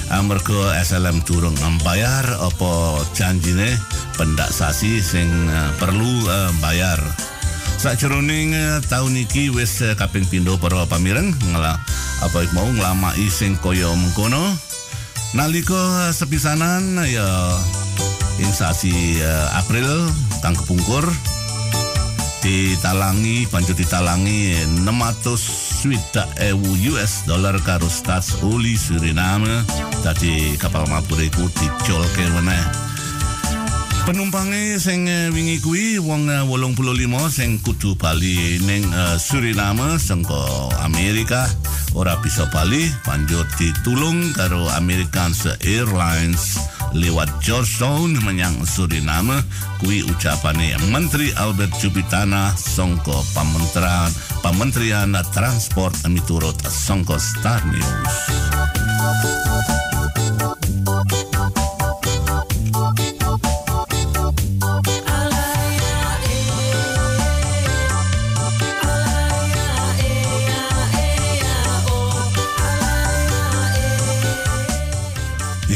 amarga 0.09 0.74
SLM 0.82 1.22
durung 1.22 1.53
membayar 1.61 2.26
apa 2.41 3.05
janjine 3.13 3.78
pendaksasi 4.17 4.97
sing 4.97 5.30
uh, 5.30 5.70
perlu 5.78 6.26
uh, 6.26 6.49
bayar. 6.57 6.97
Sakjroning 7.80 8.52
uh, 8.60 8.84
tahun 8.92 9.24
iki 9.24 9.48
wis 9.56 9.80
uh, 9.80 9.96
kaping 9.96 10.28
pindho 10.28 10.60
para 10.60 10.84
pamireng 10.84 11.32
ngela 11.48 11.80
apa 12.20 12.40
mau 12.52 12.68
nglamaki 12.68 13.32
sing 13.32 13.56
kaya 13.56 13.88
mengkono. 13.96 14.52
Nalika 15.32 16.12
sepisanan 16.12 17.00
ya 17.08 17.24
ing 18.44 18.52
sasi 18.52 19.24
uh, 19.24 19.48
April 19.56 19.88
kang 20.44 20.60
kepungkur 20.60 21.08
ditalangi 22.44 23.48
banjur 23.48 23.80
ditalangi 23.80 24.60
600 24.84 25.40
swidak 25.80 26.28
ewu 26.52 26.92
US 26.92 27.24
dollar 27.32 27.56
karo 27.64 27.88
stats 27.88 28.44
oli 28.44 28.76
Suriname 28.76 29.64
dadi 30.04 30.60
kapal 30.60 30.84
mabur 30.92 31.24
iku 31.24 31.48
dicolke 31.56 32.28
meneh 32.36 32.89
penumpange 34.10 34.82
sing 34.82 35.05
eh, 35.05 35.30
wingi 35.30 35.62
kuwi 35.62 36.01
wong 36.01 36.34
eh, 36.34 36.41
85 36.41 37.30
sing 37.30 37.62
kudu 37.62 37.93
bali 37.93 38.57
ning 38.66 38.82
eh, 38.89 39.22
Suriname 39.22 40.01
sangka 40.01 40.74
Amerika 40.82 41.45
ora 41.93 42.18
bisa 42.18 42.49
bali 42.49 42.89
banjur 43.05 43.45
ditulung 43.62 44.34
karo 44.34 44.66
Amerikaanse 44.74 45.62
Airlines 45.62 46.57
lewat 46.97 47.30
Georgetown 47.45 48.18
menyang 48.26 48.57
Suriname 48.66 49.45
kuwi 49.78 50.01
ucapane 50.01 50.74
Menteri 50.89 51.30
Albert 51.38 51.78
Jupitana 51.78 52.49
songko 52.57 53.14
pamenterian 53.38 54.10
Pamentrian 54.41 55.14
Transport 55.30 55.93
miturut 56.10 56.57
songko 56.66 57.14
Star 57.22 57.62
News. 57.70 58.14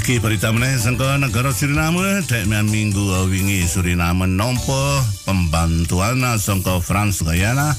Iki 0.04 0.20
berita 0.20 0.52
meneh 0.52 0.76
sangka 0.76 1.16
negara 1.16 1.56
Suriname 1.56 2.28
dek 2.28 2.44
mian 2.52 2.68
minggu 2.68 3.24
wingi 3.32 3.64
Suriname 3.64 4.28
nompo 4.28 5.00
pembantuan 5.24 6.20
sangka 6.36 6.84
France 6.84 7.24
Guyana. 7.24 7.72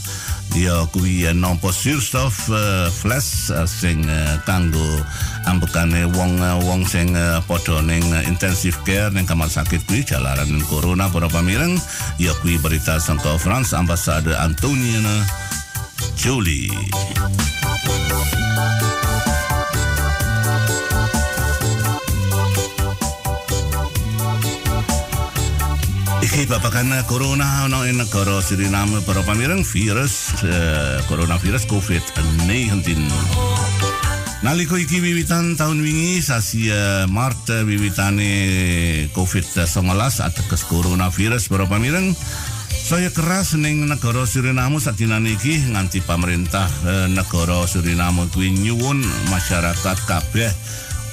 Ya 0.57 0.89
kuwi 0.89 1.29
eh, 1.29 1.37
nompo 1.37 1.69
surstof 1.69 2.49
uh, 2.49 2.89
flash 2.89 3.53
uh, 3.53 3.69
sing 3.69 4.09
uh, 4.09 4.41
kanggo 4.49 5.05
ambekane 5.45 6.09
wong 6.17 6.41
wong 6.65 6.89
sing 6.89 7.13
uh, 7.13 7.45
padha 7.45 7.85
ning 7.85 8.09
intensive 8.25 8.81
care 8.89 9.13
ning 9.13 9.29
kamar 9.29 9.53
sakit 9.53 9.85
kuwi 9.85 10.01
jalaran 10.01 10.65
corona. 10.65 11.13
Para 11.13 11.29
pamireng 11.29 11.77
ya 12.17 12.33
kuwi 12.41 12.57
berita 12.57 12.97
sangka 13.05 13.37
France 13.37 13.77
ambasade 13.77 14.33
Antoniana 14.33 15.29
Jolie 16.17 16.73
Iki 26.35 26.51
babakan 26.51 26.91
corona 27.07 27.63
ana 27.63 27.87
ing 27.87 27.95
negara 27.95 28.43
Suriname 28.43 28.99
para 29.07 29.23
pamireng 29.23 29.63
virus 29.63 30.35
eh, 30.43 30.99
coronavirus 31.07 31.63
COVID-19. 31.71 33.07
Nalika 34.43 34.75
iki 34.75 34.99
wiwitan 34.99 35.55
tahun 35.55 35.79
wingi 35.79 36.19
sasi 36.19 36.75
eh, 36.75 37.07
Maret 37.07 37.63
wiwitane 37.71 38.35
COVID-19 39.15 39.95
ateges 40.27 40.67
coronavirus 40.67 41.47
para 41.47 41.71
pamireng 41.71 42.11
saya 42.83 43.15
keras 43.15 43.55
ning 43.55 43.87
negara 43.87 44.27
Suriname 44.27 44.83
sadinane 44.83 45.39
iki 45.39 45.71
nganti 45.71 46.03
pemerintah 46.03 46.67
eh, 46.83 47.07
negara 47.15 47.63
Suriname 47.63 48.27
kuwi 48.35 48.51
nyuwun 48.51 49.07
masyarakat 49.31 50.03
kabeh 50.03 50.51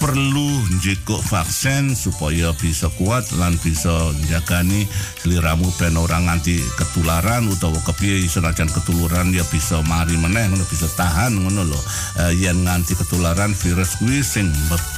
perlu 0.01 0.49
njikuk 0.81 1.21
vaksin 1.29 1.93
supaya 1.93 2.49
bisa 2.57 2.89
kuat 2.97 3.21
lan 3.37 3.53
bisa 3.61 4.09
njagani 4.25 4.89
sliramu 5.21 5.69
ben 5.77 5.93
ora 5.93 6.17
nganti 6.17 6.57
ketularan 6.73 7.45
utawa 7.45 7.77
kepiye 7.85 8.25
senajan 8.25 8.65
ketularan 8.65 9.29
ya 9.29 9.45
bisa 9.53 9.77
mari 9.85 10.17
meneh 10.17 10.49
ngono 10.49 10.65
bisa 10.65 10.89
tahan 10.97 11.37
ngono 11.37 11.69
lho. 11.69 11.79
Eh, 12.17 12.33
yen 12.41 12.65
nganti 12.65 12.97
ketularan 12.97 13.53
virus 13.53 14.01
kuwi 14.01 14.25
sing 14.25 14.49
be- 14.73 14.89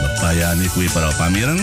bebayani 0.00 0.64
kuwi 0.72 0.88
para 0.96 1.12
pamireng 1.20 1.60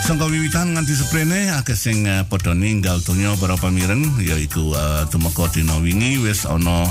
Sangka 0.00 0.26
wiwitan 0.26 0.72
nganti 0.74 0.96
seprene 0.96 1.52
akeh 1.60 1.76
sing 1.76 2.08
uh, 2.08 2.24
padha 2.24 2.56
ninggal 2.56 2.98
donya 3.04 3.36
para 3.36 3.54
pamireng 3.60 4.02
yaiku 4.18 4.72
uh, 4.72 5.04
tumeka 5.12 5.46
dina 5.52 5.76
wingi 5.78 6.16
wis 6.24 6.48
ana 6.48 6.88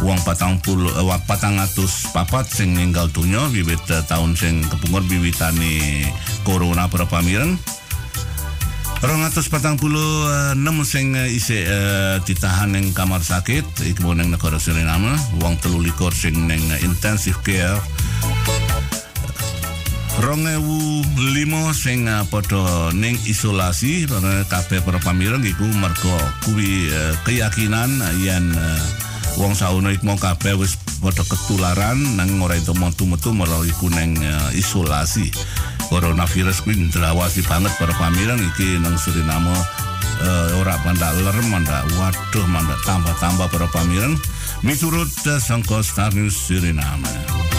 wong 0.00 0.18
40 0.22 0.62
uh, 0.94 1.18
400 1.26 2.14
papat 2.14 2.46
sing 2.46 2.72
ninggal 2.78 3.10
donya 3.10 3.44
wiwit 3.50 3.82
uh, 3.90 4.00
taun 4.06 4.38
sing 4.38 4.62
kepungkur 4.70 5.02
wiwitane 5.10 6.06
corona 6.46 6.86
para 6.86 7.04
pamireng 7.04 7.58
246 9.02 10.54
sing 10.86 11.18
isih 11.18 11.66
uh, 11.66 12.22
ditahan 12.22 12.70
ning 12.70 12.94
kamar 12.94 13.18
sakit 13.18 13.66
iku 13.90 14.14
ning 14.14 14.30
negara 14.30 14.62
Suriname. 14.62 15.18
Wong 15.42 15.58
23 15.58 15.90
sing 16.14 16.46
ning 16.46 16.62
intensive 16.86 17.42
care 17.42 17.82
rong 20.20 20.44
ewu 20.44 21.00
lima 21.32 21.72
sing 21.72 22.04
padha 22.28 22.92
ning 22.92 23.16
isolasi 23.24 24.04
kabeh 24.50 24.84
para 24.84 25.00
pamireng 25.00 25.40
iku 25.40 25.64
merga 25.80 26.12
kuwi 26.44 26.92
uh, 26.92 27.16
keyakinan 27.24 27.88
yen 28.20 28.52
uh, 28.52 28.82
wong 29.40 29.56
sauno 29.56 29.88
iku 29.88 30.12
kabeh 30.20 30.52
wis 30.60 30.76
padha 31.00 31.24
ketularan 31.24 31.96
nang 32.20 32.28
ora 32.44 32.60
itu 32.60 32.76
metu-metu 32.76 33.32
malah 33.32 33.64
iku 33.64 33.88
ning 33.88 34.20
uh, 34.20 34.52
isolasi. 34.52 35.32
Coronavirus 35.88 36.64
kuwi 36.64 36.88
ndrawasi 36.88 37.44
banget 37.48 37.72
para 37.80 37.96
pamireng 37.96 38.40
iki 38.52 38.80
nang 38.80 38.96
Suriname. 39.00 39.56
Uh, 40.22 40.60
ora 40.62 40.78
mandak 40.86 41.12
lerem 41.18 41.50
mandak 41.50 41.82
waduh 41.98 42.46
mandak 42.52 42.78
tambah-tambah 42.84 43.48
para 43.48 43.68
pamireng. 43.72 44.16
Miturut 44.60 45.08
sangka 45.40 45.80
Star 45.82 46.12
News 46.14 46.36
Suriname 46.36 47.51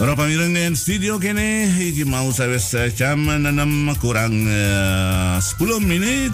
Para 0.00 0.16
pamireng 0.16 0.56
yang 0.56 0.72
studio 0.72 1.20
kene 1.20 1.68
iki 1.76 2.08
mau 2.08 2.32
sawis 2.32 2.72
eh, 2.72 2.88
jam 2.88 3.20
6 3.20 3.44
kurang 4.00 4.32
eh, 4.48 5.36
10 5.36 5.60
menit. 5.84 6.32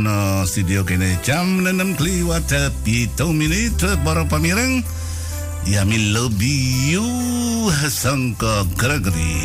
Ana 0.00 0.46
studio 0.48 0.80
kene 0.80 1.20
jam 1.20 1.60
6 1.60 2.00
kliwat 2.00 2.48
pitu 2.84 3.36
menit 3.36 3.76
para 4.00 4.24
pamireng. 4.24 4.80
Ya 5.68 5.84
mi 5.84 6.16
lobi 6.16 6.96
yo 6.96 7.04
sangka 7.84 8.64
Gregory 8.80 9.44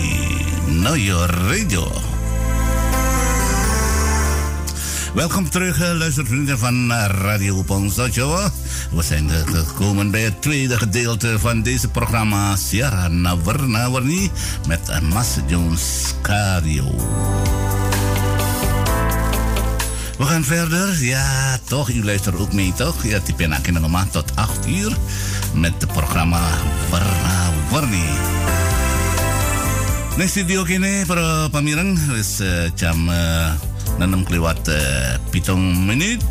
no 0.79 0.95
your 0.95 1.27
radio. 1.51 1.83
Welkom 5.11 5.49
terug, 5.49 5.75
eh, 5.81 5.91
luistervrienden 5.97 6.59
van 6.59 6.91
eh, 6.91 7.05
Radio 7.11 7.63
Pongsa. 7.63 8.07
We 8.91 9.03
zijn 9.03 9.29
eh, 9.29 9.47
gekomen 9.47 10.11
bij 10.11 10.21
het 10.21 10.41
tweede 10.41 10.77
gedeelte 10.77 11.39
van 11.39 11.61
deze 11.61 11.87
programma 11.87 12.55
Sierra 12.55 13.07
Navarna 13.07 13.89
Warni 13.89 14.31
met 14.67 15.01
Mas 15.01 15.35
Jones 15.47 16.13
Cario. 16.21 16.95
We 20.17 20.25
gaan 20.25 20.43
verder. 20.43 21.03
Ja, 21.03 21.57
toch, 21.63 21.89
u 21.89 22.03
luistert 22.03 22.35
ook 22.35 22.53
mee, 22.53 22.73
toch? 22.73 23.03
Ja, 23.03 23.19
die 23.25 23.47
nog 23.71 23.91
maar 23.91 24.09
tot 24.09 24.31
8 24.35 24.67
uur 24.67 24.97
met 25.53 25.73
het 25.77 25.93
programma 25.93 26.41
Warna 26.89 27.49
Warni. 27.71 28.09
Nah, 30.17 30.27
studio 30.27 30.63
kini 30.63 31.05
para 31.05 31.49
pamireng 31.51 31.99
wis 32.15 32.39
eh, 32.39 32.71
jam 32.75 33.09
eh, 33.09 33.51
6 33.99 34.23
kliwat 34.23 34.67
eh, 34.67 35.19
pitung 35.29 35.85
menit. 35.85 36.23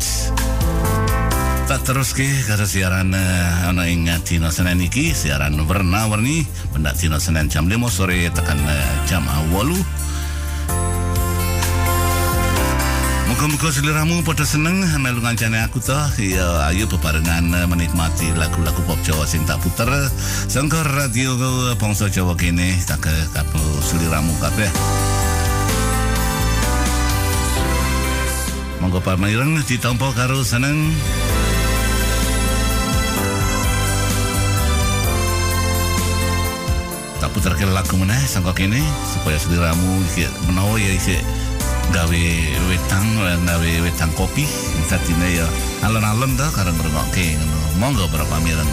Tak 1.69 1.81
terus 1.85 2.13
ke 2.13 2.25
karo 2.49 2.65
siaran 2.65 3.13
eh, 3.13 3.67
ana 3.69 3.85
ing 3.85 4.09
dina 4.25 4.49
Senin 4.49 4.81
iki 4.81 5.13
siaran 5.13 5.61
warna-warni 5.69 6.45
pendak 6.73 6.97
dina 6.97 7.21
Senin 7.21 7.49
jam 7.49 7.69
5 7.69 7.89
sore 7.89 8.29
tekan 8.33 8.57
eh, 8.65 8.85
jam 9.05 9.25
8. 9.25 10.04
Muka-muka 13.35 13.67
seliramu 13.67 14.23
pada 14.23 14.47
seneng 14.47 14.79
melu 15.03 15.19
ngancane 15.19 15.59
aku 15.67 15.83
toh. 15.83 16.07
Ya 16.15 16.71
ayo 16.71 16.87
bebarengan 16.87 17.51
menikmati 17.67 18.31
lagu-lagu 18.31 18.79
pop 18.87 18.95
Jawa 19.03 19.27
sing 19.27 19.43
tak 19.43 19.59
puter. 19.59 19.91
Sangka 20.47 20.79
radio 20.95 21.35
bangsa 21.75 22.07
Jawa 22.07 22.31
kene 22.39 22.79
tak 22.87 23.03
kapu 23.35 23.59
seliramu 23.83 24.31
kabeh. 24.39 24.71
Monggo 28.79 29.03
pamireng 29.03 29.59
ditampa 29.67 30.15
karo 30.15 30.39
seneng. 30.39 30.95
Tak 37.19 37.35
puter 37.35 37.51
ke 37.59 37.67
lagu 37.67 37.99
meneh 37.99 38.23
sangka 38.31 38.55
kene 38.55 38.79
supaya 39.11 39.35
seliramu 39.35 39.99
menawa 40.47 40.79
ya 40.79 40.95
isih 40.95 41.19
gawe 41.93 42.23
wetang 42.69 43.07
gawe 43.45 43.71
wetang 43.85 44.11
kopi. 44.17 44.47
Satine 44.85 45.41
ya 45.41 45.47
alon-alon 45.85 46.37
dah 46.37 46.49
karo 46.53 46.71
ngrungokke 46.73 47.37
ngono. 47.37 47.57
Monggo 47.75 48.07
para 48.07 48.23
pamireng 48.31 48.71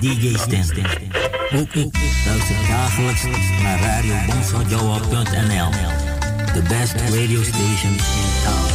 DJ 0.00 0.36
Stan. 0.36 0.86
Ook 1.60 1.74
ik 1.74 1.94
luister 2.26 2.56
dagelijks 2.68 3.22
naar 3.62 3.80
radiobonsjawa.nl. 3.80 5.70
The 6.52 6.62
best 6.68 6.94
radio 6.94 7.42
station 7.42 7.92
in 7.92 8.30
town. 8.44 8.72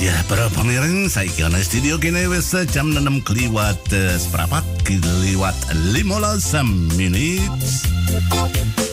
Ya, 0.00 0.12
para 0.28 0.48
pemirsa, 0.52 1.08
saya 1.08 1.30
kira 1.32 1.62
studio 1.64 1.98
kini 1.98 2.28
wis 2.28 2.52
jam 2.72 2.92
6 2.92 3.22
keliwat 3.24 3.92
eh, 3.92 4.18
seperempat 4.18 4.64
keliwat 4.84 5.56
15 5.72 6.92
menit. 6.96 8.83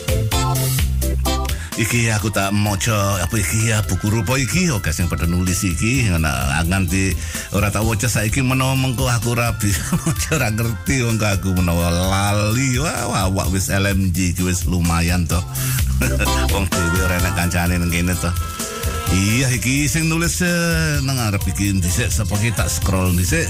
Iki 1.81 2.13
aku 2.13 2.29
tak 2.29 2.53
moco 2.53 2.93
apa 2.93 3.41
iki 3.41 3.73
ya 3.73 3.81
buku 3.81 4.13
rupa 4.13 4.37
iki? 4.37 4.69
Oke 4.69 4.93
sing 4.93 5.09
pada 5.09 5.25
nulis 5.25 5.65
iki 5.65 6.05
nganti 6.13 7.17
ora 7.57 7.73
tak 7.73 7.81
waca 7.81 8.05
saiki 8.05 8.45
menawa 8.45 8.77
mengko 8.77 9.09
aku 9.09 9.33
rabi 9.33 9.73
ora 10.37 10.53
ngerti 10.53 11.01
wong 11.01 11.17
aku 11.17 11.57
menawa 11.57 11.89
lali. 11.89 12.77
Wah 12.77 13.33
wah, 13.33 13.49
wis 13.49 13.73
LMG 13.73 14.37
iki 14.37 14.45
wis 14.45 14.69
lumayan 14.69 15.25
to. 15.25 15.41
Wong 16.53 16.69
dhewe 16.69 17.01
ora 17.01 17.17
enak 17.17 17.33
kancane 17.33 17.81
nang 17.81 17.89
kene 17.89 18.13
to. 18.13 18.29
Iya 19.17 19.49
iki 19.49 19.89
sing 19.89 20.05
nulis 20.05 20.37
eh, 20.45 21.01
nang 21.01 21.17
arep 21.17 21.41
iki 21.49 21.81
dhisik 21.81 22.13
sapa 22.13 22.37
ki 22.37 22.53
tak 22.53 22.69
scroll 22.69 23.09
dhisik. 23.17 23.49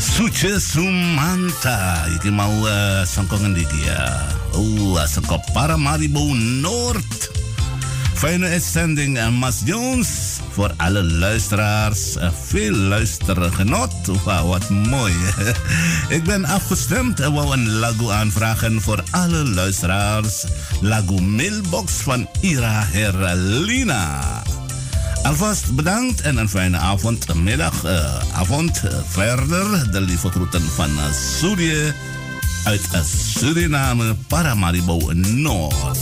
Suce 0.00 0.56
Sumanta 0.56 2.08
iki 2.16 2.32
mau 2.32 2.48
uh, 2.64 3.04
sangko 3.04 3.36
ngendi 3.36 3.68
iki 3.68 3.84
ya. 3.84 4.00
Oh, 4.56 4.96
uh, 4.96 5.04
sangko 5.04 5.36
Paramaribo 5.52 6.32
North. 6.64 7.28
Fijne 8.16 8.48
uitzending, 8.48 9.20
uh, 9.20 9.28
Mas 9.28 9.60
Jones. 9.68 10.40
Voor 10.56 10.72
alle 10.80 11.04
luisteraars, 11.04 12.16
uh, 12.16 12.32
veel 12.32 12.72
luistergenot. 12.72 13.92
Wauw, 14.24 14.56
wat 14.56 14.68
mooi. 14.72 15.12
Ik 16.16 16.24
ben 16.24 16.48
afgestemd 16.48 17.20
en 17.20 17.32
wou 17.36 17.52
een 17.52 17.68
lagu 17.68 18.08
aanvragen 18.08 18.80
voor 18.80 19.04
alle 19.10 19.44
luisteraars. 19.44 20.44
Lagu 20.80 21.20
Mailbox 21.20 21.92
van 21.92 22.28
Ira 22.40 22.88
Herlina. 22.88 24.40
Alvast 25.22 25.74
bedankt 25.74 26.20
en 26.20 26.36
een 26.36 26.48
fijne 26.48 26.76
avond, 26.76 27.34
middag, 27.34 27.84
eh, 27.84 28.18
avond 28.32 28.82
eh, 28.84 28.98
verder. 29.06 29.92
De 29.92 30.00
lieve 30.00 30.30
groeten 30.30 30.62
van 30.62 30.90
uh, 30.90 31.12
Surië 31.38 31.94
uit 32.64 32.88
Suriname, 33.04 34.14
Paramaribo 34.26 34.98
Noord. 35.14 35.98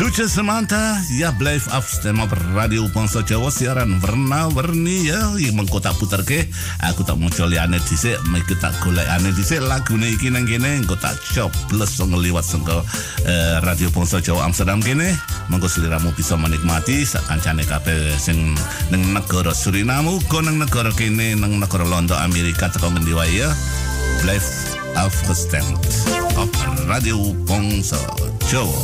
Suce 0.00 0.32
Samantha, 0.32 0.96
ya 1.12 1.28
blijf 1.36 1.68
afstemmen 1.68 2.24
op 2.24 2.32
Radio 2.54 2.88
Ponso 2.88 3.20
Jawa 3.20 3.52
siaran 3.52 4.00
warna-warni 4.00 5.12
ya. 5.12 5.36
Yang 5.36 5.60
mengko 5.60 5.76
tak 5.76 5.92
puter 6.00 6.24
ke, 6.24 6.48
aku 6.80 7.04
tak 7.04 7.20
muncul 7.20 7.52
ane 7.52 7.76
dhisik, 7.84 8.16
mengko 8.32 8.56
tak 8.56 8.72
golek 8.80 9.04
ane 9.12 9.28
dhisik 9.36 9.60
lagune 9.60 10.08
iki 10.08 10.32
nang 10.32 10.48
kene, 10.48 10.80
engko 10.80 10.96
tak 10.96 11.20
coblos 11.36 12.00
ngliwat 12.00 12.40
sengko 12.40 12.80
eh, 13.28 13.60
Radio 13.60 13.92
Ponso 13.92 14.24
Jawa 14.24 14.48
Amsterdam 14.48 14.80
kene. 14.80 15.12
Mengko 15.52 15.68
seliramu 15.68 16.16
bisa 16.16 16.32
menikmati 16.40 17.04
sak 17.04 17.28
kancane 17.28 17.68
kabeh 17.68 18.16
sing 18.16 18.56
nang 18.88 19.04
negara 19.12 19.52
Suriname, 19.52 20.16
uga 20.16 20.40
nang 20.40 20.64
negara 20.64 20.96
kene, 20.96 21.36
nang 21.36 21.60
negara 21.60 21.84
Londo 21.84 22.16
Amerika 22.16 22.72
teko 22.72 22.88
ngendi 22.88 23.12
wae 23.12 23.36
ya. 23.36 23.52
Blijf 24.24 24.79
afgestemd 24.94 25.78
op 26.36 26.50
Radio 26.86 27.34
Ponso 27.46 28.00
Jawa. 28.50 28.82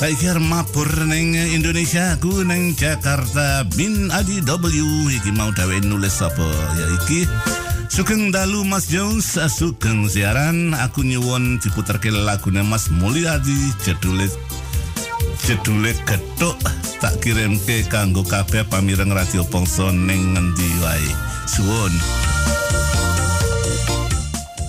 Saya 0.00 0.16
kira 0.16 0.40
mapur 0.40 0.88
neng 1.04 1.36
Indonesia 1.36 2.16
ku 2.16 2.40
neng 2.40 2.72
Jakarta. 2.72 3.68
Bin 3.76 4.08
Adi 4.08 4.40
W 4.40 5.12
iki 5.12 5.28
mau 5.36 5.52
dawe 5.52 5.76
nulis 5.84 6.24
apa? 6.24 6.48
Ya 6.80 6.86
iki. 7.04 7.28
Sugeng 7.92 8.32
dalu 8.32 8.64
Mas 8.64 8.88
Jones 8.88 9.36
sugeng 9.52 10.08
siaran. 10.08 10.72
Aku 10.72 11.04
nyuwun 11.04 11.60
diputerke 11.60 12.08
lagune 12.08 12.64
Mas 12.64 12.88
Mulyadi 12.88 13.76
jedule 13.84 14.32
jedule 15.44 15.92
getuk 16.04 16.56
tak 17.00 17.20
kirimke 17.24 17.84
kanggo 17.88 18.24
kabeh 18.26 18.64
pamireng 18.68 19.12
radio 19.12 19.44
Pongso 19.46 19.88
ning 19.92 20.36
ngendi 20.36 20.68
wae? 20.84 21.10
Suwun. 21.48 21.94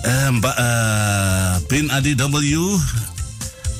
Eh, 0.02 0.28
Mbak 0.34 0.56
eh, 0.58 1.52
bin 1.70 1.86
Adi 1.94 2.18
W 2.18 2.78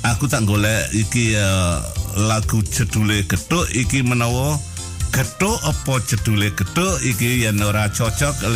aku 0.02 0.27
tak 0.27 0.47
golek 0.47 0.90
iki 0.90 1.39
uh, 1.39 1.78
lagu 2.19 2.60
jedule 2.66 3.23
getuk 3.27 3.66
iki 3.70 4.02
menawa 4.02 4.59
getuk 5.12 5.60
apa 5.60 6.01
jedule 6.09 6.48
getuk 6.56 6.97
iki 7.05 7.44
yang 7.44 7.60
ora 7.60 7.84
cocok 7.93 8.48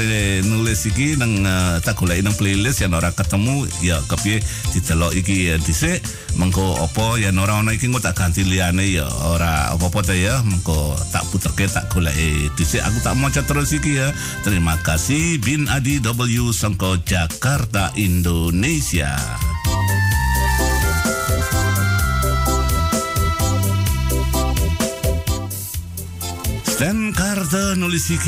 nulis 0.49 0.89
iki 0.89 1.12
nang 1.20 1.45
uh, 1.45 1.77
tak 1.85 2.01
golek 2.01 2.24
nang 2.24 2.33
playlist 2.33 2.81
yang 2.81 2.97
ora 2.97 3.12
ketemu 3.12 3.69
ya 3.85 4.01
kepiye 4.09 4.41
didelok 4.73 5.12
iki 5.12 5.53
uh, 5.53 5.61
dhisik. 5.61 6.01
Mengko 6.41 6.81
apa 6.81 7.20
yang 7.20 7.37
ora 7.37 7.61
ana 7.61 7.77
iki 7.77 7.93
engko 7.93 8.01
tak 8.01 8.16
ganti 8.16 8.45
liyane 8.45 8.89
ya 8.89 9.05
ora 9.28 9.77
apa-apa 9.77 10.01
ta 10.01 10.16
ya. 10.16 10.41
Mengko 10.41 10.97
tak 11.12 11.28
puterke 11.28 11.69
tak 11.69 11.93
golek 11.93 12.16
dhisik 12.57 12.81
aku 12.81 12.99
tak 13.05 13.15
maca 13.20 13.45
terus 13.45 13.77
iki 13.77 14.01
ya. 14.01 14.09
Terima 14.41 14.81
kasih 14.81 15.37
bin 15.45 15.69
Adi 15.69 16.01
W 16.01 16.57
Sangko 16.57 16.97
Jakarta 17.05 17.93
Indonesia 18.01 19.12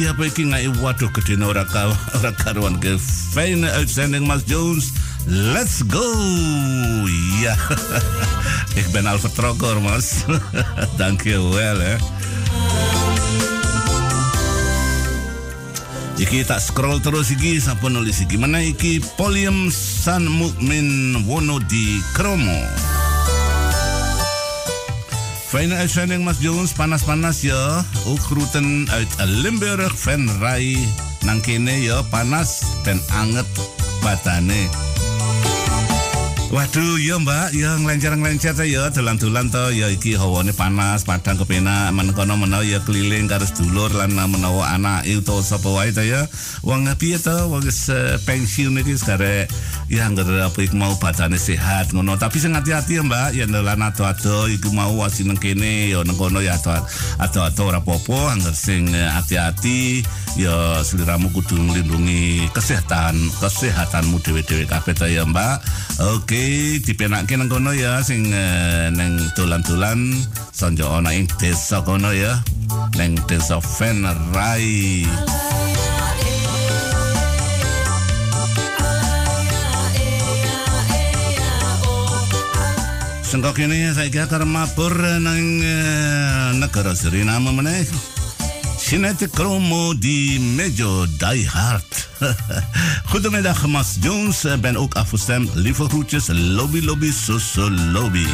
Apa 0.09 0.25
iki 0.25 0.49
ngai 0.49 0.66
waduh 0.81 1.12
gedene 1.12 1.45
ora 1.45 1.69
ka 1.69 1.93
ora 2.16 2.33
karuan 2.33 2.81
ke 2.81 2.97
fijne 3.31 3.69
uitzending 3.77 4.25
Mas 4.25 4.43
Jones. 4.49 4.91
Let's 5.29 5.85
go. 5.85 6.03
Ja. 7.39 7.55
Ik 8.75 8.89
ben 8.97 9.07
al 9.07 9.20
vertrokken 9.20 9.69
hoor, 9.69 9.83
Mas. 9.83 10.25
Dank 10.97 11.23
je 11.23 11.39
wel 11.39 11.79
hè. 11.79 11.97
Iki 16.19 16.45
tak 16.49 16.59
scroll 16.59 16.99
terus 16.99 17.31
iki 17.31 17.61
sapa 17.61 17.87
nulis 17.87 18.19
iki 18.25 18.41
mana 18.41 18.59
iki 18.59 18.99
Polium 19.15 19.70
San 19.70 20.27
Mukmin 20.27 21.23
Wono 21.29 21.62
di 21.62 22.03
Kromo. 22.16 22.98
Fijne 25.49 25.75
uitzending, 25.75 26.25
Mas 26.25 26.37
Jones. 26.41 26.73
Panas-panas 26.73 27.41
ya. 27.41 27.85
Ook 28.05 28.20
groeten 28.20 28.89
uit 28.91 29.09
Limburg. 29.25 29.97
Nang 31.25 31.41
kene 31.41 31.83
ya, 31.83 32.03
panas 32.03 32.61
dan 32.85 33.01
anget 33.09 33.47
batane. 34.03 34.88
Waduh, 36.49 36.97
ya 36.97 37.20
mbak, 37.20 37.53
ya 37.53 37.77
ngelencer-ngelencer 37.77 38.57
ta 38.57 38.65
ya, 38.65 38.89
dolan-dolan 38.89 39.53
to, 39.53 39.69
ya 39.69 39.93
iki 39.93 40.16
hawane 40.16 40.57
panas, 40.57 41.05
padang 41.05 41.37
kepenak, 41.37 41.93
menekono 41.93 42.41
menawa 42.41 42.65
ya 42.65 42.81
keliling 42.89 43.29
karo 43.29 43.45
sedulur 43.45 43.93
lan 43.93 44.16
menawa 44.16 44.73
anak 44.73 45.05
itu 45.05 45.45
sapa 45.45 45.69
wae 45.69 45.93
ta 45.93 46.01
ya. 46.01 46.25
Wong 46.65 46.89
piye 46.97 47.20
to, 47.20 47.53
wong 47.53 47.69
eh, 47.69 48.16
pensiun 48.25 48.81
iki 48.81 48.97
sekare 48.97 49.45
ya 49.93 50.09
ngger 50.09 50.49
apa 50.49 50.65
iku 50.65 50.73
mau 50.81 50.97
badane 50.97 51.37
sehat 51.37 51.93
ngono. 51.93 52.16
Tapi 52.16 52.41
sing 52.41 52.57
hati-hati 52.57 52.97
ya 52.97 53.05
mbak, 53.05 53.37
ya 53.37 53.45
dolan 53.45 53.85
ado-ado 53.85 54.49
iku 54.49 54.73
mau 54.73 55.05
wasi 55.05 55.29
nang 55.29 55.37
kene 55.37 55.93
ya 55.93 56.01
nang 56.01 56.16
kono 56.16 56.41
ya 56.41 56.57
ado- 56.57 56.81
ado-ado 57.20 57.61
ora 57.69 57.85
apa-apa, 57.85 58.41
angger 58.41 58.57
sing 58.57 58.89
eh, 58.97 59.05
hati-hati 59.05 60.01
ya 60.41 60.81
seliramu 60.81 61.29
kudu 61.29 61.61
nglindungi 61.61 62.49
kesehatan 62.57 63.20
kesehatanmu 63.37 64.16
dhewe-dhewe 64.25 64.65
kabeh 64.65 64.97
ta 64.97 65.12
ya 65.12 65.29
mbak. 65.29 65.61
Oke, 65.99 66.38
dipenake 66.82 67.35
nang 67.35 67.51
kono 67.51 67.74
ya 67.74 68.02
sing 68.02 68.31
eh, 68.31 68.89
nang 68.94 69.19
dolan-dolan 69.35 70.15
sonjo 70.55 70.86
ana 70.89 71.15
ing 71.15 71.27
desa 71.39 71.82
kono 71.82 72.10
ya. 72.15 72.39
Nang 72.97 73.16
desa 73.27 73.59
Venray. 73.60 75.05
Sengkok 83.28 83.60
ini 83.60 83.93
saya 83.93 84.09
kira 84.09 84.24
karena 84.24 84.48
mabur 84.48 84.97
nang 85.20 85.60
eh, 85.60 86.48
negara 86.56 86.97
Suriname 86.97 87.52
meneh. 87.52 87.85
Sinette 88.89 89.28
Kromo 89.28 89.93
di 89.93 90.40
Mejo 90.40 91.05
Die 91.20 91.44
Hard. 91.44 92.09
Goedemiddag, 93.12 93.66
Mas 93.69 94.01
Jones. 94.01 94.47
Ben 94.60 94.77
ook 94.77 94.94
afgestemd. 94.94 95.51
Lieve 95.55 95.89
groetjes, 95.89 96.28
lobby, 96.28 96.85
lobby, 96.85 97.12
soso, 97.12 97.69
lobby. 97.93 98.24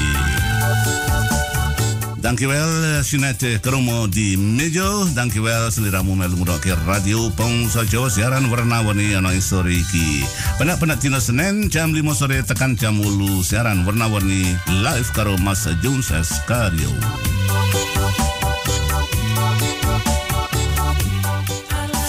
Dankjewel, 2.21 2.85
eh, 2.85 3.03
Sinette 3.03 3.59
Kromo 3.61 4.07
di 4.07 4.39
Mejo. 4.39 5.07
Dankjewel, 5.15 5.73
seliramu 5.73 6.15
melu 6.15 6.37
ngrungokne 6.37 6.75
Radio 6.87 7.31
Pongso 7.35 7.83
Jawa 7.85 8.11
siaran 8.11 8.47
warna-warni 8.47 9.11
ing 9.11 9.43
sore 9.43 9.75
iki. 9.75 10.23
Penak-penak 10.59 11.03
dina 11.03 11.19
Senin 11.19 11.67
jam 11.67 11.91
5 11.91 12.15
sore 12.15 12.47
tekan 12.47 12.79
jam 12.79 13.03
8 13.03 13.43
siaran 13.43 13.83
warna-warni 13.83 14.55
live 14.71 15.11
karo 15.11 15.35
Mas 15.43 15.67
Jones 15.83 16.15
Eskario. 16.15 16.95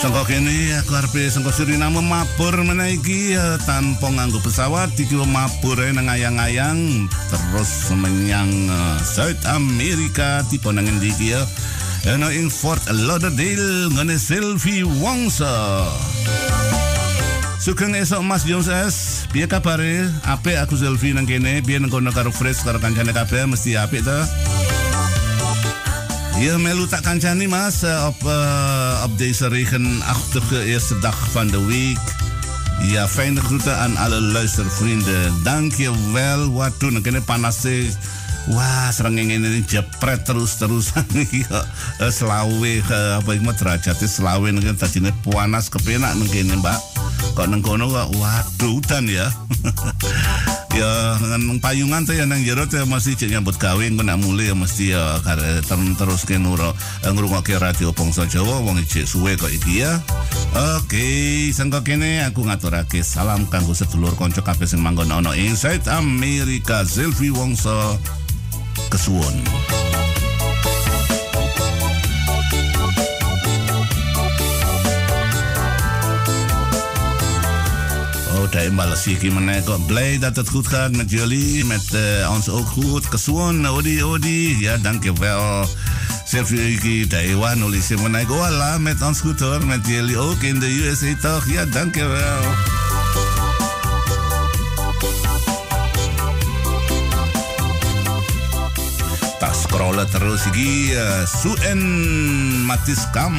Sangka 0.06 0.22
kene 0.30 0.69
aku 0.86 1.02
arep 1.02 1.18
sangka 1.34 1.49
Suriname 1.49 1.98
mabur 1.98 2.53
menaiki 2.61 3.34
uh, 3.34 3.57
tanpa 3.65 4.14
nganggo 4.14 4.38
pesawat 4.38 4.94
iki 5.02 5.18
mabur 5.18 5.82
nang 5.82 6.06
ayang-ayang 6.06 7.10
terus 7.34 7.90
menyang 7.90 8.69
uh, 8.69 9.02
South 9.02 9.41
America 9.49 10.45
tipe 10.45 10.69
nang 10.69 10.86
endi 10.86 11.10
iki 11.10 11.34
ya. 11.34 11.41
Ana 12.06 12.30
ing 12.38 12.53
Fort 12.53 12.86
Lauderdale 12.94 13.90
ngene 13.98 14.22
Sylvie 14.22 14.86
Wongsa. 14.86 15.90
Sugeng 17.57 17.98
esok 17.98 18.22
Mas 18.22 18.45
Jones 18.45 18.69
S. 18.69 19.26
Piye 19.34 19.49
kabare? 19.49 20.06
Apik 20.22 20.53
aku 20.61 20.77
Sylvie 20.77 21.18
nang 21.18 21.26
kene, 21.26 21.65
piye 21.65 21.82
nang 21.82 21.90
kono 21.90 22.14
karo 22.14 22.30
Fresh 22.30 22.61
karo 22.61 22.77
kancane 22.77 23.10
kabeh 23.10 23.49
mesti 23.49 23.73
apik 23.73 24.06
ta? 24.06 24.22
Ja, 26.36 26.60
melu 26.60 26.84
tak 26.84 27.07
kancani 27.07 27.48
mas 27.48 27.80
eh, 27.88 28.06
op, 28.07 28.20
eh, 28.28 29.03
op 29.07 29.18
deze 29.18 29.48
regenachtige 29.48 30.64
eerste 30.64 30.99
dag 30.99 31.16
van 31.32 31.48
de 31.48 31.66
week. 31.66 32.03
Ja, 32.82 33.07
fijne 33.07 33.41
groeten 33.41 33.78
aan 33.78 33.98
alle 33.98 34.22
luistervrienden. 34.22 35.44
Dank 35.44 35.74
je 35.74 35.91
wel. 36.12 36.52
Wat 36.52 36.80
toen, 36.80 36.95
ik 36.95 37.26
panas 37.26 37.62
sih. 37.62 37.91
Wah, 38.45 38.91
serang 38.91 39.20
ini 39.20 39.64
jepret 39.68 40.26
terus-terusan. 40.26 41.07
selawe, 42.20 42.74
apa 43.18 43.32
itu 43.34 43.52
derajatnya 43.56 44.07
selawe. 44.07 44.52
Ini 44.52 44.76
tadi 44.76 44.99
ini 44.99 45.12
panas 45.24 45.72
kepenak 45.72 46.20
mungkin 46.20 46.60
mbak. 46.60 46.94
Kok 47.36 47.48
nang 47.52 47.60
kono 47.60 47.92
kok 47.92 48.16
waduh 48.16 48.80
udan 48.80 49.06
ya. 49.12 49.28
ya 50.76 51.16
dengan 51.20 51.60
payungan 51.64 52.04
tuh 52.04 52.16
ya 52.20 52.28
nang 52.28 52.44
jero 52.44 52.68
tuh 52.68 52.84
masih 52.84 53.16
cek 53.16 53.32
nyambut 53.32 53.56
gawe 53.56 53.80
engko 53.80 54.04
nak 54.04 54.20
mulai 54.20 54.52
ya 54.52 54.56
mesti 54.56 54.92
ya 54.92 55.20
kare 55.24 55.64
terus 55.96 56.28
ke 56.28 56.36
nuro 56.36 56.76
ngrungokke 57.04 57.56
radio 57.56 57.96
Bangsa 57.96 58.28
Jawa 58.28 58.60
wong 58.64 58.84
cek 58.84 59.08
suwe 59.08 59.40
kok 59.40 59.52
iki 59.52 59.84
ya. 59.84 60.00
Oke, 60.80 61.52
sangka 61.52 61.84
kene 61.84 62.24
aku 62.24 62.48
ngaturake 62.48 63.04
salam 63.04 63.48
kanggo 63.52 63.76
sedulur 63.76 64.16
kanca 64.16 64.40
kabeh 64.40 64.68
sing 64.68 64.80
manggon 64.80 65.12
ana 65.12 65.36
ing 65.36 65.56
South 65.56 65.88
America 65.92 66.88
Selfie 66.88 67.32
Wongso 67.32 68.00
kesuwun. 68.92 69.36
Ik 78.45 79.22
iemand 79.22 79.63
kok 79.63 79.85
blij 79.85 80.19
dat 80.19 80.35
het 80.35 80.49
goed 80.49 80.67
gaat 80.67 80.91
met 80.91 81.09
jullie, 81.09 81.65
met 81.65 81.93
eh, 81.93 82.31
ons 82.31 82.49
ook 82.49 82.67
goed. 82.67 83.09
Kesuon, 83.09 83.67
odi, 83.67 84.03
odi. 84.03 84.59
Ja, 84.59 84.77
dankjewel. 84.77 85.67
Sylvie 86.26 87.07
Taiwan, 87.07 87.63
oleh 87.63 87.81
Simon 87.81 88.15
Voilà, 88.27 88.80
met 88.80 89.01
ons 89.01 89.19
goed 89.19 89.39
hoor, 89.39 89.65
met 89.65 89.88
jullie 89.88 90.17
ook 90.17 90.41
in 90.41 90.59
de 90.59 90.88
USA 90.88 91.15
toch? 91.22 91.49
Ja, 91.49 91.65
dankjewel. 91.65 92.41
Tak 99.39 99.53
scrollen 99.53 100.09
terus 100.09 100.41
uh, 100.53 101.26
Suen 101.26 102.65
Matiskam. 102.65 103.35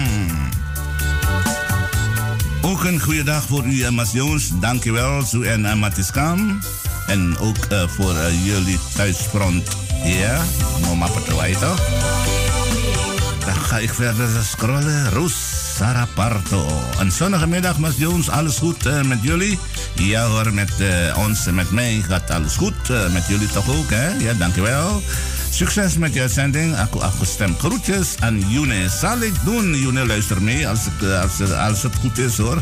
Ook 2.66 2.84
een 2.84 3.00
goede 3.00 3.22
dag 3.22 3.44
voor 3.48 3.64
u, 3.64 3.82
eh, 3.82 3.90
Mas 3.90 4.12
Jones. 4.12 4.50
Dankjewel, 4.60 5.22
Sue 5.24 5.48
en 5.48 5.60
uh, 5.60 5.74
Matiskam. 5.74 6.58
En 7.06 7.38
ook 7.38 7.56
uh, 7.72 7.88
voor 7.88 8.12
uh, 8.12 8.44
jullie 8.44 8.78
thuisfront. 8.94 9.76
Ja, 10.04 10.42
mama 10.80 11.06
petuai 11.06 11.52
toch? 11.52 11.80
Dan 13.44 13.54
ga 13.54 13.78
ik 13.78 13.94
verder 13.94 14.28
scrollen. 14.44 15.10
Roos 15.10 15.34
Saraparto. 15.76 16.82
Een 16.98 17.12
zonnige 17.12 17.46
middag, 17.46 17.78
Mas 17.78 17.94
Jones. 17.96 18.28
Alles 18.28 18.56
goed 18.56 18.86
uh, 18.86 19.02
met 19.02 19.18
jullie? 19.22 19.58
Ja 19.94 20.26
hoor, 20.26 20.54
met 20.54 20.72
uh, 20.80 21.18
ons 21.18 21.44
met 21.44 21.70
mij 21.70 22.04
gaat 22.08 22.30
alles 22.30 22.56
goed. 22.56 22.90
Uh, 22.90 23.12
met 23.12 23.26
jullie 23.28 23.48
toch 23.48 23.68
ook, 23.68 23.90
hè? 23.90 24.08
Ja, 24.08 24.32
dankjewel. 24.32 25.02
Succes 25.56 25.96
met 25.98 26.14
je 26.14 26.20
uitzending. 26.20 26.76
Aku 26.76 27.00
afgestemd. 27.00 27.58
Groetjes 27.58 28.14
aan 28.18 28.44
June. 28.48 28.88
Zal 28.88 29.20
ik 29.20 29.32
doen? 29.44 29.74
June, 29.74 30.06
luister 30.06 30.42
mee 30.42 30.68
als 30.68 30.78
het, 30.84 31.22
als, 31.22 31.52
als 31.52 31.82
het 31.82 31.94
goed 31.96 32.18
is 32.18 32.36
hoor. 32.36 32.60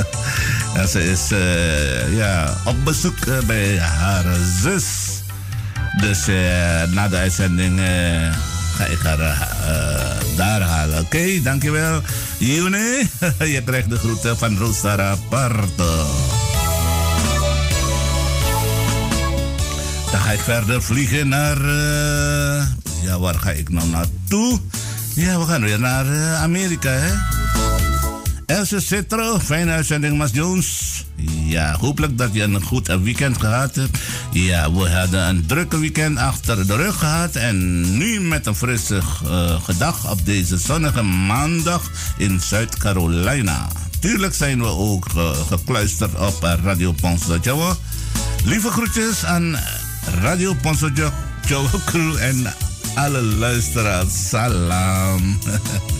ze 0.92 1.10
is 1.10 1.32
uh, 1.32 2.16
ja, 2.16 2.54
op 2.64 2.84
bezoek 2.84 3.24
uh, 3.28 3.38
bij 3.38 3.78
haar 3.78 4.24
zus. 4.62 4.84
Dus 6.00 6.28
uh, 6.28 6.82
na 6.90 7.08
de 7.08 7.16
uitzending 7.16 7.80
ga 8.76 8.84
ik 8.84 8.98
haar 9.02 9.48
daar 10.36 10.60
halen. 10.60 10.98
Oké, 10.98 11.16
okay, 11.16 11.42
dankjewel. 11.42 12.00
June, 12.38 13.06
je 13.54 13.62
krijgt 13.64 13.90
de 13.90 13.98
groeten 13.98 14.38
van 14.38 14.58
Rosa 14.58 15.16
Parto. 15.28 16.41
Dan 20.12 20.20
ga 20.20 20.30
ik 20.30 20.40
verder 20.40 20.82
vliegen 20.82 21.28
naar. 21.28 21.56
Uh, 21.60 22.66
ja, 23.02 23.18
waar 23.18 23.34
ga 23.34 23.50
ik 23.50 23.68
nou 23.68 23.88
naartoe? 23.88 24.60
Ja, 25.14 25.38
we 25.38 25.46
gaan 25.46 25.62
weer 25.62 25.80
naar 25.80 26.06
uh, 26.06 26.42
Amerika, 26.42 26.90
hè? 26.90 27.12
Else 28.46 28.80
Citro, 28.80 29.38
fijne 29.38 29.70
uitzending, 29.70 30.16
Mas 30.18 30.30
Jones. 30.32 31.04
Ja, 31.44 31.76
hopelijk 31.80 32.18
dat 32.18 32.28
je 32.32 32.42
een 32.42 32.62
goed 32.62 32.86
weekend 32.86 33.40
gehad 33.40 33.74
hebt. 33.74 33.98
Ja, 34.32 34.72
we 34.72 34.90
hadden 34.90 35.28
een 35.28 35.46
drukke 35.46 35.78
weekend 35.78 36.18
achter 36.18 36.66
de 36.66 36.76
rug 36.76 36.98
gehad. 36.98 37.36
En 37.36 37.80
nu 37.98 38.20
met 38.20 38.46
een 38.46 38.54
frisse 38.54 39.00
uh, 39.24 39.62
gedag 39.62 40.10
op 40.10 40.26
deze 40.26 40.58
zonnige 40.58 41.02
maandag 41.02 41.90
in 42.16 42.40
Zuid-Carolina. 42.40 43.68
Tuurlijk 44.00 44.34
zijn 44.34 44.58
we 44.58 44.66
ook 44.66 45.06
gekluisterd 45.48 46.14
op 46.14 46.42
Radio 46.64 46.92
Ponce 46.92 47.38
Jawa. 47.42 47.76
Lieve 48.44 48.70
groetjes 48.70 49.24
aan 49.24 49.56
Radio 50.06 50.54
Ponso 50.54 50.90
Jawa 51.48 51.70
Crew 51.84 52.16
en 52.16 52.46
alle 52.94 53.22
luisteraars. 53.22 54.28
Salam. 54.28 55.38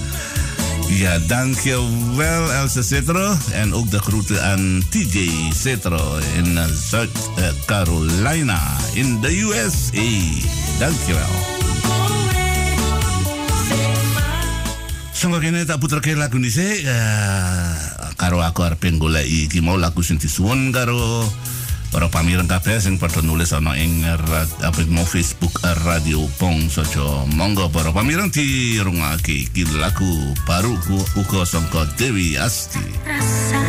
ja, 1.03 1.19
dankjewel 1.19 2.53
Elsa 2.53 2.83
Cetro. 2.83 3.37
En 3.51 3.75
ook 3.75 3.91
de 3.91 3.99
groeten 3.99 4.45
aan 4.45 4.83
TJ 4.89 5.31
Cetro 5.63 6.19
in 6.35 6.59
Zuid-Carolina 6.91 8.61
in 8.93 9.21
de 9.21 9.41
USA. 9.41 10.09
Dankjewel. 10.79 11.61
Sangka 15.23 15.39
kene 15.39 15.63
tak 15.63 15.79
puterke 15.79 16.19
lagu 16.19 16.35
ni 16.35 16.51
se 16.51 16.83
uh, 16.83 18.11
karo 18.19 18.43
aku 18.43 18.67
arep 18.67 18.83
goleki 18.99 19.47
iki 19.47 19.63
mau 19.63 19.79
lagu 19.79 20.03
sing 20.03 20.19
disuwun 20.19 20.75
karo 20.75 21.23
para 21.93 22.09
pamireng 22.09 22.49
kabeh 22.49 22.81
sing 22.81 22.97
padha 22.97 23.21
nulis 23.21 23.53
ana 23.53 23.77
ing 23.77 24.01
apa 24.09 24.81
mau 24.89 25.05
Facebook 25.05 25.53
Radio 25.85 26.25
Pong 26.41 26.73
Sojo. 26.73 27.29
Monggo 27.37 27.69
para 27.69 27.93
pamireng 27.93 28.33
dirungake 28.33 29.53
iki 29.53 29.69
lagu 29.77 30.33
baru 30.49 30.73
uga 31.21 31.45
sangka 31.45 31.85
Dewi 32.01 32.41
Asti. 32.41 32.83
Rasa 33.05 33.61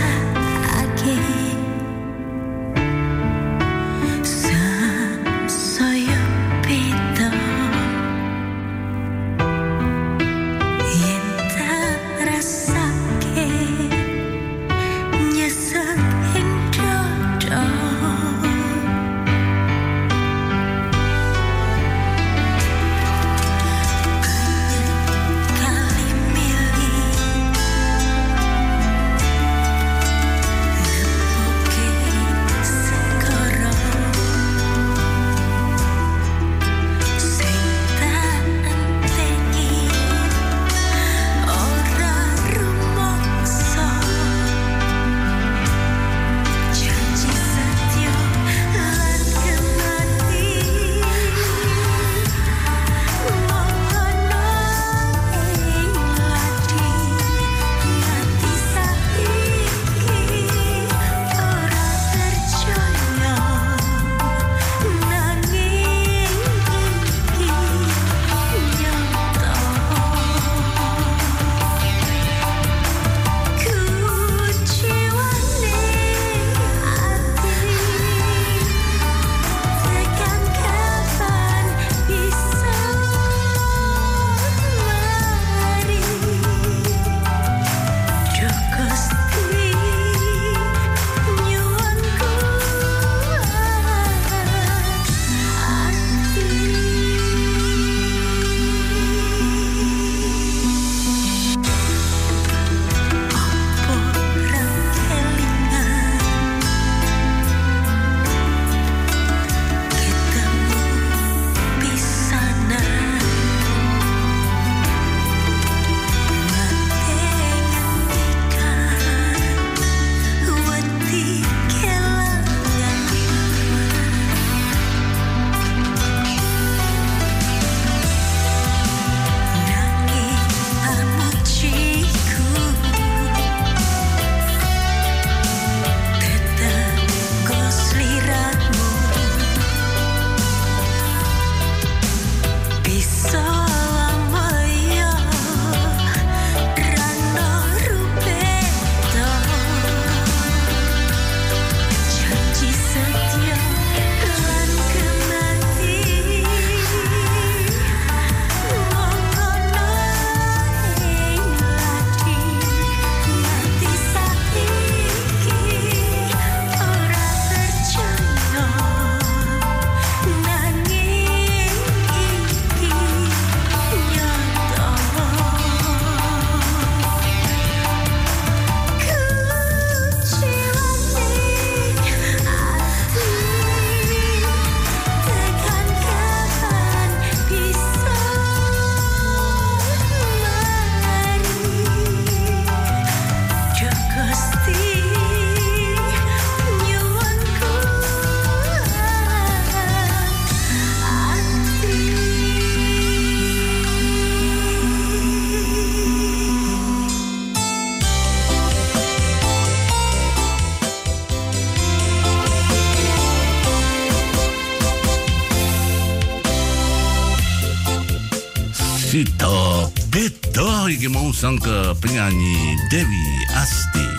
Iki 221.04 221.12
mau 221.12 221.36
sang 221.36 221.60
ke 221.60 221.92
penyanyi 222.00 222.80
Dewi 222.88 223.28
Asti. 223.60 224.13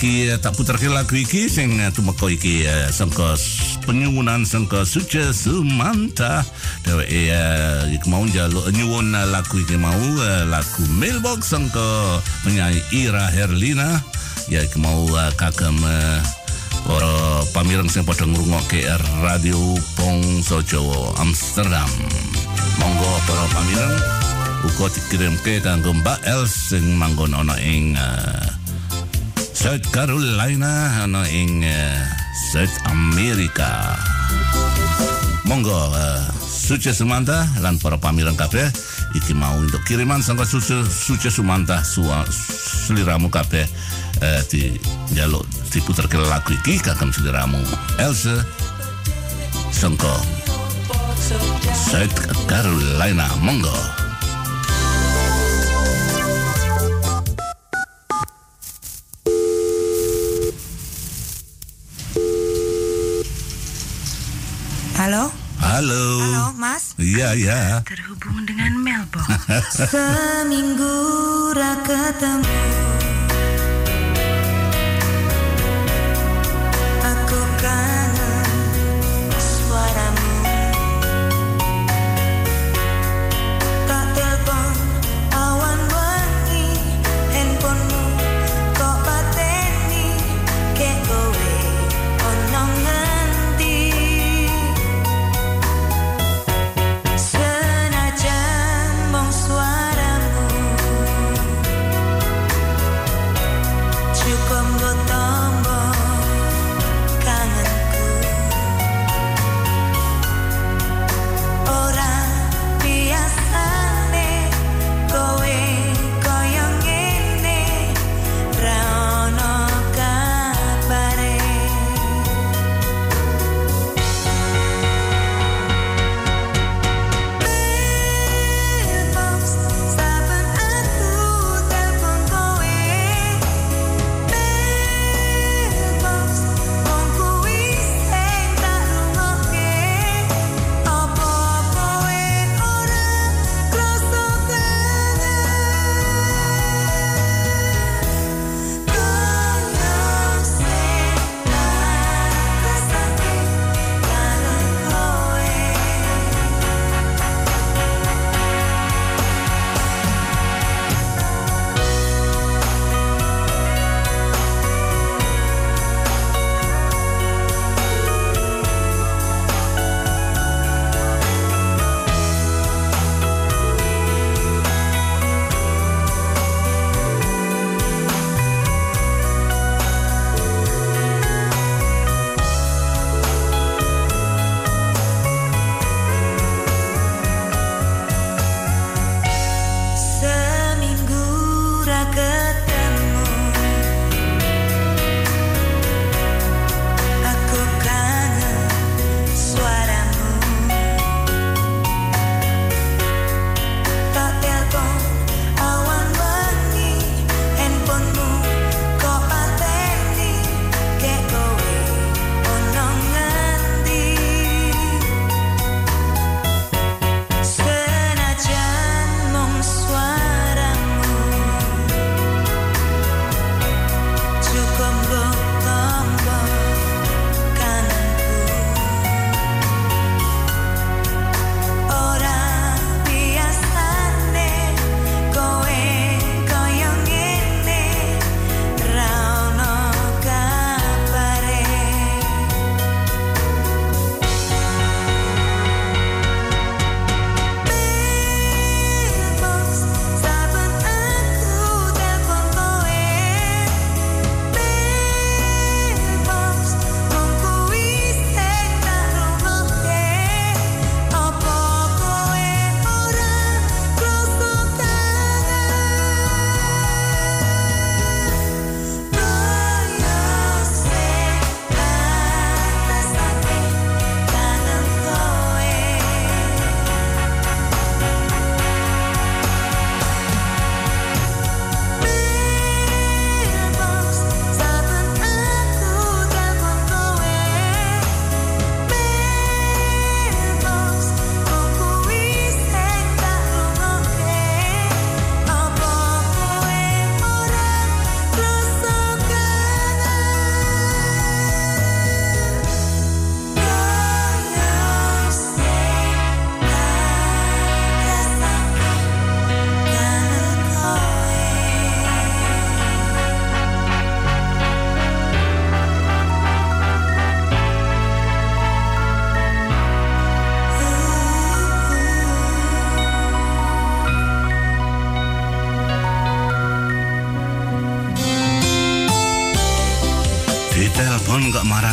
Saiki 0.00 0.32
eh, 0.32 0.40
tak 0.40 0.56
puterke 0.56 0.88
lagu 0.88 1.12
iki 1.12 1.44
sing 1.44 1.76
eh, 1.76 1.92
tumeka 1.92 2.24
iki 2.32 2.64
eh, 2.64 2.88
sangka 2.88 3.36
penyuwunan 3.84 4.48
sangka 4.48 4.80
Suce 4.88 5.28
Sumanta 5.36 6.40
dheweke 6.88 7.28
eh, 7.28 8.00
iki 8.00 8.08
mau 8.08 8.24
njaluk 8.24 8.64
nyuwun 8.72 9.12
lagu 9.12 9.60
iki 9.60 9.76
mau 9.76 10.00
eh, 10.24 10.48
lagu 10.48 10.88
mailbox 10.96 11.52
sangka 11.52 12.16
penyanyi 12.48 12.80
Ira 12.96 13.28
Herlina. 13.28 14.00
Ya 14.48 14.64
iki 14.64 14.80
mau 14.80 15.04
eh, 15.04 15.32
kagem 15.36 15.76
para 16.88 17.44
pamireng 17.52 17.92
sing 17.92 18.00
padha 18.08 18.24
ngrungokke 18.24 18.80
radio 19.20 19.76
Pongso 20.00 20.64
Jawa 20.64 21.12
Amsterdam. 21.20 21.92
Monggo 22.80 23.10
para 23.28 23.44
pamireng 23.52 23.96
uga 24.64 24.86
dikirimke 24.96 25.60
kanggo 25.60 25.92
Mbak 25.92 26.24
Els 26.24 26.72
sing 26.72 26.96
manggon 26.96 27.36
ana 27.36 27.60
ing 27.60 28.00
eh, 28.00 28.59
South 29.60 29.92
Carolina 29.92 31.04
ana 31.04 31.28
ing 31.28 31.60
eh, 31.60 32.00
South 32.48 32.72
America. 32.88 33.92
Monggo 35.44 35.68
uh, 35.68 36.24
Suce 36.40 36.96
Sumanta 36.96 37.44
lan 37.60 37.76
para 37.76 38.00
pamireng 38.00 38.40
kabeh 38.40 38.72
iki 39.12 39.36
mau 39.36 39.52
untuk 39.60 39.84
kiriman 39.84 40.24
sangka 40.24 40.48
Suce 40.48 40.80
Suce 40.88 41.28
Sumanta 41.28 41.84
sua, 41.84 42.24
seliramu 42.88 43.28
kabeh 43.28 43.68
eh, 44.24 44.40
di 44.48 44.80
jaluk 45.12 45.44
diputerke 45.68 46.16
lagu 46.16 46.56
iki 46.64 46.80
kagem 46.80 47.12
seliramu 47.12 47.60
Elsa 48.00 48.40
sangka 49.76 50.24
South 51.76 52.16
Carolina 52.48 53.28
monggo 53.44 53.99
Halo? 65.80 66.20
Halo. 66.20 66.44
Mas? 66.60 66.92
Iya, 67.00 67.32
iya. 67.40 67.80
Terhubung 67.88 68.44
dengan 68.44 68.68
Melbourne. 68.84 69.32
Seminggu 69.88 70.92
ra 71.56 71.72
ketemu. 71.80 72.52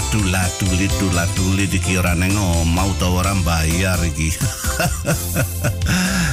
Marah 0.08 0.16
tula 0.24 0.44
tuli 0.60 0.88
tula 1.00 1.26
tuli 1.36 1.66
dikira 1.68 2.16
neng 2.16 2.32
mau 2.72 2.88
tau 3.00 3.20
orang 3.20 3.44
bayar 3.44 4.00
iki. 4.08 4.32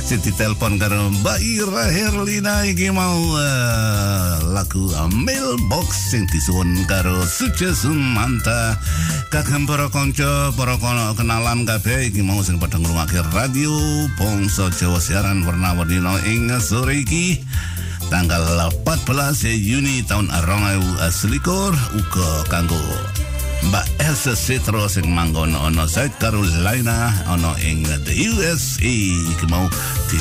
Sing 0.07 0.21
ditelepon 0.21 0.79
karo 0.79 1.11
Mbak 1.11 1.39
Ira 1.41 1.85
Herlina 1.91 2.63
iki 2.69 2.93
mau 2.93 3.19
eh, 3.41 4.37
lagu 4.53 4.93
mailbox 5.11 6.13
sing 6.13 6.29
disuwun 6.29 6.85
karo 6.87 7.25
Suce 7.25 7.73
Sumanta. 7.73 8.77
Kagem 9.33 9.67
para 9.67 9.89
kanca, 9.89 10.53
para 10.55 10.77
kenalan 11.17 11.65
kabeh 11.65 12.13
iki 12.13 12.23
mau 12.23 12.45
sing 12.45 12.61
padha 12.61 12.79
ngrungokake 12.79 13.25
radio 13.33 13.73
Bangsa 14.21 14.69
Jawa 14.71 15.01
siaran 15.01 15.43
warna-warni 15.43 15.99
ing 16.29 16.53
sore 16.61 17.03
iki. 17.03 17.41
tanggal 18.13 18.45
14 18.85 19.65
Juni 19.65 20.05
tahun 20.05 20.29
2021 20.29 21.73
uga 21.73 22.31
kanggo 22.53 22.85
Mbak 23.69 23.87
Elsa 24.05 24.37
Citro 24.37 24.85
sing 24.89 25.09
manggon 25.09 25.57
ana 25.57 25.89
South 25.89 26.13
Carolina 26.21 27.13
ana 27.25 27.57
ing 27.65 27.83
the 28.05 28.13
USA 28.13 28.95
iki 29.33 29.47
mau 29.49 29.65
di 30.09 30.21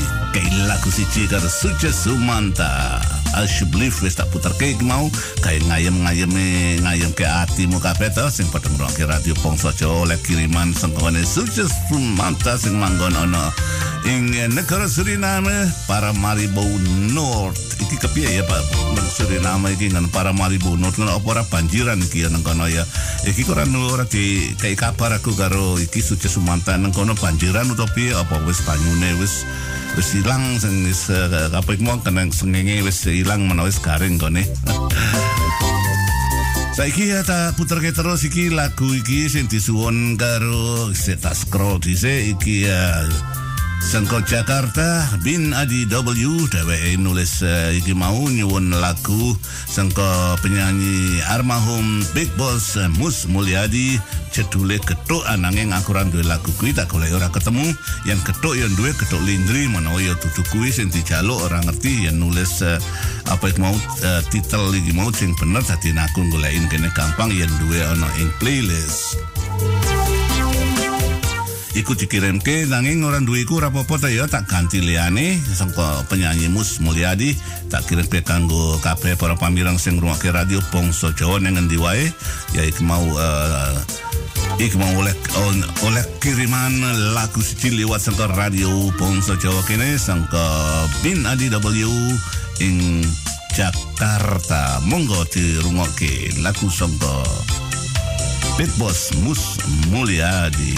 lagu 0.65 0.89
siji 0.89 1.27
karo 1.29 1.45
Suce 1.47 1.91
Sumanta. 1.93 3.01
Believe 3.73 3.97
wis 4.05 4.13
tak 4.13 4.29
puter 4.29 4.53
ke 4.61 4.77
iki 4.77 4.85
mau. 4.85 5.09
Kae 5.41 5.57
ngayem-ngayeme 5.65 6.77
ngayem 6.85 7.11
ke 7.17 7.25
atimu 7.25 7.81
kabeh 7.81 8.13
to 8.13 8.25
sing 8.29 8.45
padha 8.53 8.69
ngrungokne 8.69 9.09
radio 9.09 9.33
Pongso 9.41 9.73
Jawa 9.73 10.05
oleh 10.05 10.19
kiriman 10.21 10.71
sengkone 10.73 11.25
Suce 11.25 11.65
Sumanta 11.89 12.55
sing 12.55 12.77
manggon 12.77 13.17
ana 13.17 13.49
ing 14.03 14.35
negara 14.51 14.87
Suriname 14.91 15.71
Paramaribo 15.87 16.63
North. 17.15 17.79
Iki 17.79 17.95
kepiye 18.03 18.39
ya 18.39 18.43
Pak? 18.43 18.63
Nang 18.95 19.07
Suriname 19.07 19.75
iki 19.75 19.91
ngan 19.91 20.11
Paramaribo 20.11 20.75
North 20.75 20.99
kan 20.99 21.07
apa 21.07 21.23
ora 21.23 21.43
banjiran 21.47 22.03
iki 22.03 22.27
ya 22.27 22.29
nang 22.29 22.43
kono 22.43 22.67
ya? 22.67 22.83
Iki 23.23 23.47
ora 23.47 23.63
ora 23.63 24.03
di 24.03 24.51
kayak 24.59 24.79
kabar 24.79 25.15
aku 25.15 25.31
karo 25.35 25.79
iki 25.79 26.03
Suci 26.03 26.27
Sumanta 26.27 26.75
nang 26.75 26.91
kono 26.91 27.15
banjiran 27.15 27.71
utawa 27.71 27.87
piye? 27.95 28.11
Apa 28.11 28.43
wis 28.43 28.59
banyune 28.67 29.15
wis 29.23 29.47
wis 29.95 30.09
ilang 30.19 30.59
sing 30.59 30.83
wis 30.83 31.07
uh, 31.07 31.51
apa 31.55 31.69
iku 31.71 31.83
mau 31.87 31.99
kena 32.03 32.27
sengenge 32.31 32.83
wis 32.83 33.07
ilang 33.07 33.47
menawa 33.47 33.71
wis 33.71 33.79
garing 33.79 34.19
kone. 34.19 34.43
Saiki 36.73 37.13
ya 37.13 37.21
tak 37.21 37.53
puterke 37.53 37.93
terus 37.93 38.25
iki 38.25 38.49
lagu 38.49 38.89
iki 38.97 39.29
sing 39.29 39.45
disuwun 39.45 40.17
karo 40.17 40.89
tak 41.21 41.37
scroll 41.37 41.77
dhisik 41.77 42.33
iki 42.33 42.65
ya 42.65 43.05
Sengko 43.83 44.23
Jakarta 44.23 45.05
Bin 45.21 45.51
Adi 45.51 45.83
W 45.85 46.47
dheweke 46.47 46.95
nulis 46.97 47.43
uh, 47.43 47.69
iki 47.75 47.91
mau 47.91 48.15
nyuwun 48.15 48.71
lagu 48.79 49.35
sengko 49.67 50.39
penyanyi 50.39 51.19
almarhum 51.29 52.01
Big 52.15 52.31
Boss 52.39 52.79
uh, 52.79 52.87
Mus 52.95 53.27
Mulyadi. 53.27 53.99
Cedule 54.33 54.81
ketuk 54.81 55.21
ananging 55.29 55.75
aku 55.77 55.93
ora 55.93 56.07
duwe 56.09 56.25
lagu 56.25 56.49
kuwi 56.57 56.73
tak 56.73 56.89
golek 56.89 57.13
ora 57.13 57.29
ketemu. 57.29 57.69
Yang 58.09 58.33
ketuk 58.33 58.57
yang 58.57 58.73
duwe 58.73 58.95
ketuk 58.97 59.21
lindri 59.21 59.69
menawa 59.69 60.01
ya 60.01 60.17
dudu 60.17 60.41
kuwi 60.49 60.73
sing 60.73 60.89
dijaluk 60.89 61.37
ora 61.45 61.61
ngerti 61.61 62.09
yang 62.09 62.17
nulis 62.17 62.65
uh, 62.65 62.81
apa 63.29 63.51
itu 63.51 63.61
mau 63.61 63.77
uh, 63.77 64.21
titel 64.33 64.73
iki 64.73 64.89
mau 64.95 65.13
sing 65.13 65.37
bener 65.37 65.61
dadi 65.61 65.93
aku 65.93 66.25
goleki 66.33 66.65
kene 66.71 66.89
gampang 66.97 67.29
yang 67.29 67.51
duwe 67.61 67.83
ana 67.85 68.09
ing 68.17 68.31
playlist 68.41 69.21
iku 71.73 71.97
dikirimke 71.97 72.69
nanging 72.69 73.01
ora 73.01 73.17
duwe 73.17 73.41
iku 73.41 73.57
ora 73.57 73.73
apa-apa 73.73 74.05
ya 74.05 74.29
tak 74.29 74.45
ganti 74.45 74.77
liyane 74.77 75.41
sangka 75.41 76.05
penyanyi 76.05 76.45
Mus 76.45 76.77
Mulyadi 76.77 77.33
tak 77.73 77.89
kirimke 77.89 78.21
kanggo 78.21 78.77
kabeh 78.85 79.17
para 79.17 79.33
pamirang 79.33 79.81
sing 79.81 79.97
ngrungokke 79.97 80.29
radio 80.29 80.61
Bangsa 80.69 81.09
Jawa 81.17 81.41
ning 81.41 81.57
endi 81.57 81.81
ya 82.53 82.61
iku 82.61 82.81
mau 82.85 83.01
uh, 83.01 83.73
iku 84.61 84.77
mau 84.77 84.93
oleh 85.01 85.15
oleh 85.89 86.05
kiriman 86.21 86.77
lagu 87.17 87.41
siji 87.41 87.73
liwat 87.73 88.05
sangka 88.05 88.29
radio 88.37 88.69
Bangsa 89.01 89.33
Jawa 89.41 89.65
kene 89.65 89.97
sangka 89.97 90.45
Bin 91.01 91.25
Adi 91.25 91.49
W 91.49 91.89
ing 92.61 93.01
Jakarta. 93.53 94.81
Monggo 94.85 95.25
dirungokke 95.29 96.37
lagu 96.41 96.69
sangka 96.69 97.25
Big 98.61 98.69
Boss 98.77 99.09
Mus 99.25 99.57
Mulyadi 99.89 100.77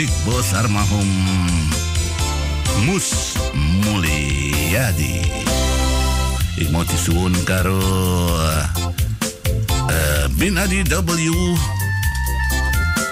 sangka 0.00 0.08
Big 0.08 0.12
Boss 0.24 0.56
Armahum 0.56 1.08
Mus 2.88 3.36
Mulyadi. 3.84 5.20
Ik 6.56 6.72
mau 6.72 6.84
disuwun 6.84 7.36
karo 7.44 7.76
eh, 9.92 10.24
Bin 10.40 10.56
Adi 10.56 10.84
W. 10.88 11.32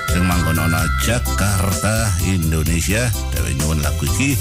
Sing 0.08 0.24
manggon 0.24 0.56
ana 0.56 0.84
Jakarta 1.04 2.08
Indonesia. 2.24 3.12
Dewe 3.36 3.52
nyuwun 3.60 3.84
lagu 3.84 4.08
iki. 4.08 4.36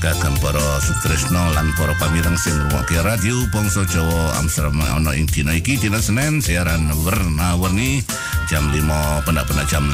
Kagem 0.00 0.32
para 0.40 0.80
sutresno 0.80 1.52
lan 1.52 1.68
para 1.76 1.92
pamireng 2.00 2.38
sing 2.40 2.56
ngrungokke 2.56 2.96
radio 3.04 3.36
Bangsa 3.52 3.84
Jawa. 3.84 4.40
Amsterdam 4.40 4.80
ana 4.80 5.12
ing 5.12 5.28
dina 5.28 5.52
iki 5.52 5.76
dina 5.76 6.00
Senin 6.00 6.40
siaran 6.40 6.88
warna-warni 7.04 8.00
jam 8.48 8.64
5 8.72 9.26
pendak-pendak 9.26 9.66
jam 9.68 9.84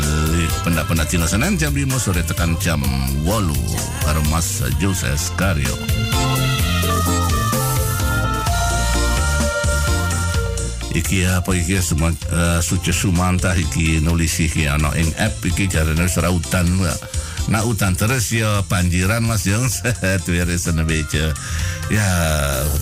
pendak-pendak 0.62 1.09
dina 1.10 1.27
Senin 1.27 1.59
jam 1.59 1.74
5 1.74 1.89
sore 1.98 2.23
tekan 2.23 2.55
jam 2.62 2.78
8 3.24 3.27
karo 4.06 4.23
Mas 4.31 4.62
Joses 4.78 5.35
Karyo 5.35 5.74
iki 10.97 11.28
apa 11.28 11.52
iki? 11.52 11.77
Semua 11.78 12.09
uh, 12.10 12.59
suci 12.64 12.90
sumantah 12.90 13.52
iki 13.52 14.01
nulis 14.01 14.40
iki 14.40 14.64
ana 14.64 14.90
ing 14.97 15.12
app 15.20 15.44
iki 15.44 15.68
jarane 15.68 16.09
wis 16.09 16.16
ora 16.16 16.32
udan 16.32 16.66
na 17.47 17.62
udan 17.62 17.94
terus 17.94 18.35
ya 18.35 18.64
banjiran 18.66 19.23
mas 19.23 19.47
jong 19.47 19.70
weer 20.27 20.48
is 20.51 20.66
een 20.66 20.82
beetje 20.86 21.31
ja 21.89 22.10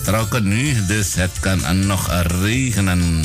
trokken 0.03 0.47
nu 0.47 0.73
dus 0.89 1.15
het 1.15 1.31
kan 1.39 1.61
nog 1.85 2.09
regenen 2.41 3.21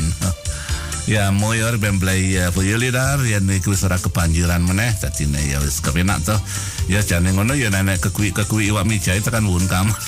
Hoor. 1.10 1.74
Ik 1.74 1.80
ben 1.80 1.98
blij 1.98 2.44
eh, 2.44 2.52
voor 2.52 2.64
jullie 2.64 2.90
daar. 2.90 3.26
Ja, 3.26 3.38
ik 3.46 3.64
wist 3.64 3.82
er 3.82 3.98
kebanjiran 4.00 4.64
meneh. 4.64 4.94
Tadi 5.00 5.26
nih 5.26 5.50
ya 5.50 5.60
wis 5.60 5.80
kepenak 5.80 6.22
toh. 6.24 6.38
Ya 6.86 7.02
jane 7.02 7.32
ngono 7.32 7.54
ya 7.54 7.68
nenek 7.68 8.00
kekui 8.00 8.32
kekui 8.32 8.70
iwak 8.70 8.86
mijai 8.86 9.20
tekan 9.20 9.46
wun 9.46 9.66
kamar. 9.66 9.98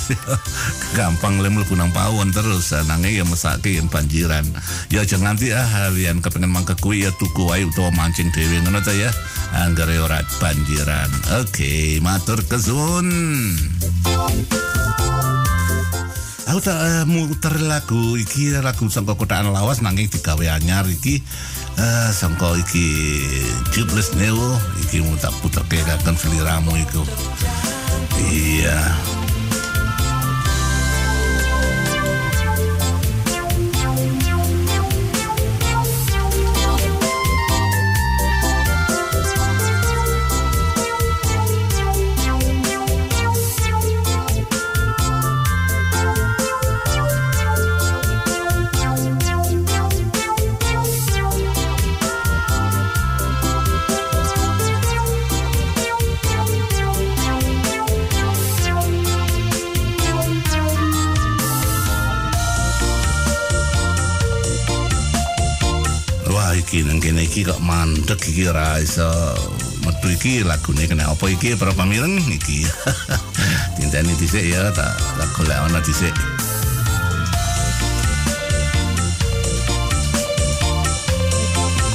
Gampang 0.96 1.42
lem 1.42 1.58
mlebu 1.58 1.74
nang 1.74 1.90
pawon 1.92 2.30
terus 2.30 2.70
eh, 2.70 2.86
nange 2.86 3.10
ya 3.10 3.24
mesake 3.24 3.74
yen 3.74 3.90
banjiran. 3.90 4.46
Ya 4.94 5.02
jangan 5.02 5.34
nanti 5.34 5.50
ah 5.50 5.66
kalian 5.66 6.22
kepengen 6.22 6.54
mang 6.54 6.64
kekui 6.64 7.02
ya 7.02 7.10
tuku 7.18 7.50
wae 7.50 7.66
utawa 7.66 7.90
mancing 7.90 8.30
dhewe 8.30 8.62
ngono 8.62 8.78
to 8.78 8.94
ya. 8.94 9.10
Anggere 9.58 9.98
ora 9.98 10.22
banjiran. 10.38 11.10
Oke, 11.42 11.98
matur 11.98 12.46
kesuwun. 12.46 13.10
Aku 16.52 16.60
tak 16.60 16.76
uh, 16.76 17.08
muter 17.08 17.64
lagu 17.64 18.12
iki 18.20 18.52
lagu 18.60 18.84
sangka 18.92 19.16
kotaan 19.16 19.48
lawas 19.56 19.80
nanging 19.80 20.12
digawe 20.12 20.52
anyar 20.52 20.84
iki 20.84 21.24
uh, 21.80 22.12
sangka 22.12 22.52
iki 22.60 22.92
Jubles 23.72 24.12
Neo 24.20 24.60
iki 24.84 25.00
mu 25.00 25.16
tak 25.16 25.32
puterke 25.40 25.80
kagem 25.80 26.12
seliramu 26.12 26.76
iku. 26.76 27.08
Iya. 28.28 28.76
Iki 67.32 67.48
kok 67.48 67.64
mandek 67.64 68.20
iki 68.28 68.44
ora 68.44 68.76
iso 68.76 69.08
metu 69.88 70.12
iki 70.12 70.44
lagune 70.44 70.84
kena 70.84 71.16
apa 71.16 71.32
iki 71.32 71.56
para 71.56 71.72
pamireng 71.72 72.20
iki. 72.28 72.68
Tinteni 73.80 74.12
dhisik 74.20 74.52
ya 74.52 74.68
tak 74.68 74.92
tak 75.16 75.32
golek 75.32 75.56
ana 75.56 75.80
dhisik. 75.80 76.12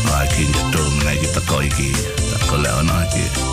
Wah 0.09 0.26
iki 0.26 0.49
njedul 0.49 0.85
meneh 0.97 1.22
iki 1.22 1.30
teko 1.30 1.61
iki. 1.61 1.93
Tak 2.34 2.41
golek 2.49 2.73
ana 2.73 3.05
iki. 3.05 3.47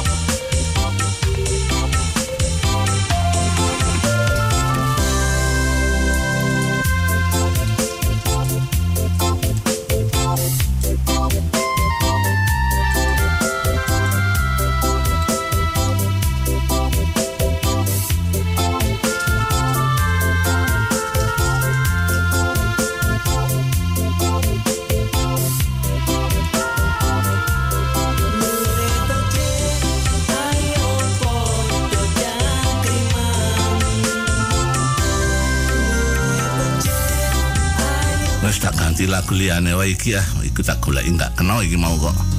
Liyane 39.45 39.77
wae 39.77 39.93
iki 39.93 40.17
ah. 40.17 40.25
Iku 40.41 40.65
tak 40.65 40.81
goleki 40.81 41.13
enggak 41.13 41.37
kena 41.37 41.61
iki 41.61 41.77
mau 41.77 41.93
kok. 42.01 42.34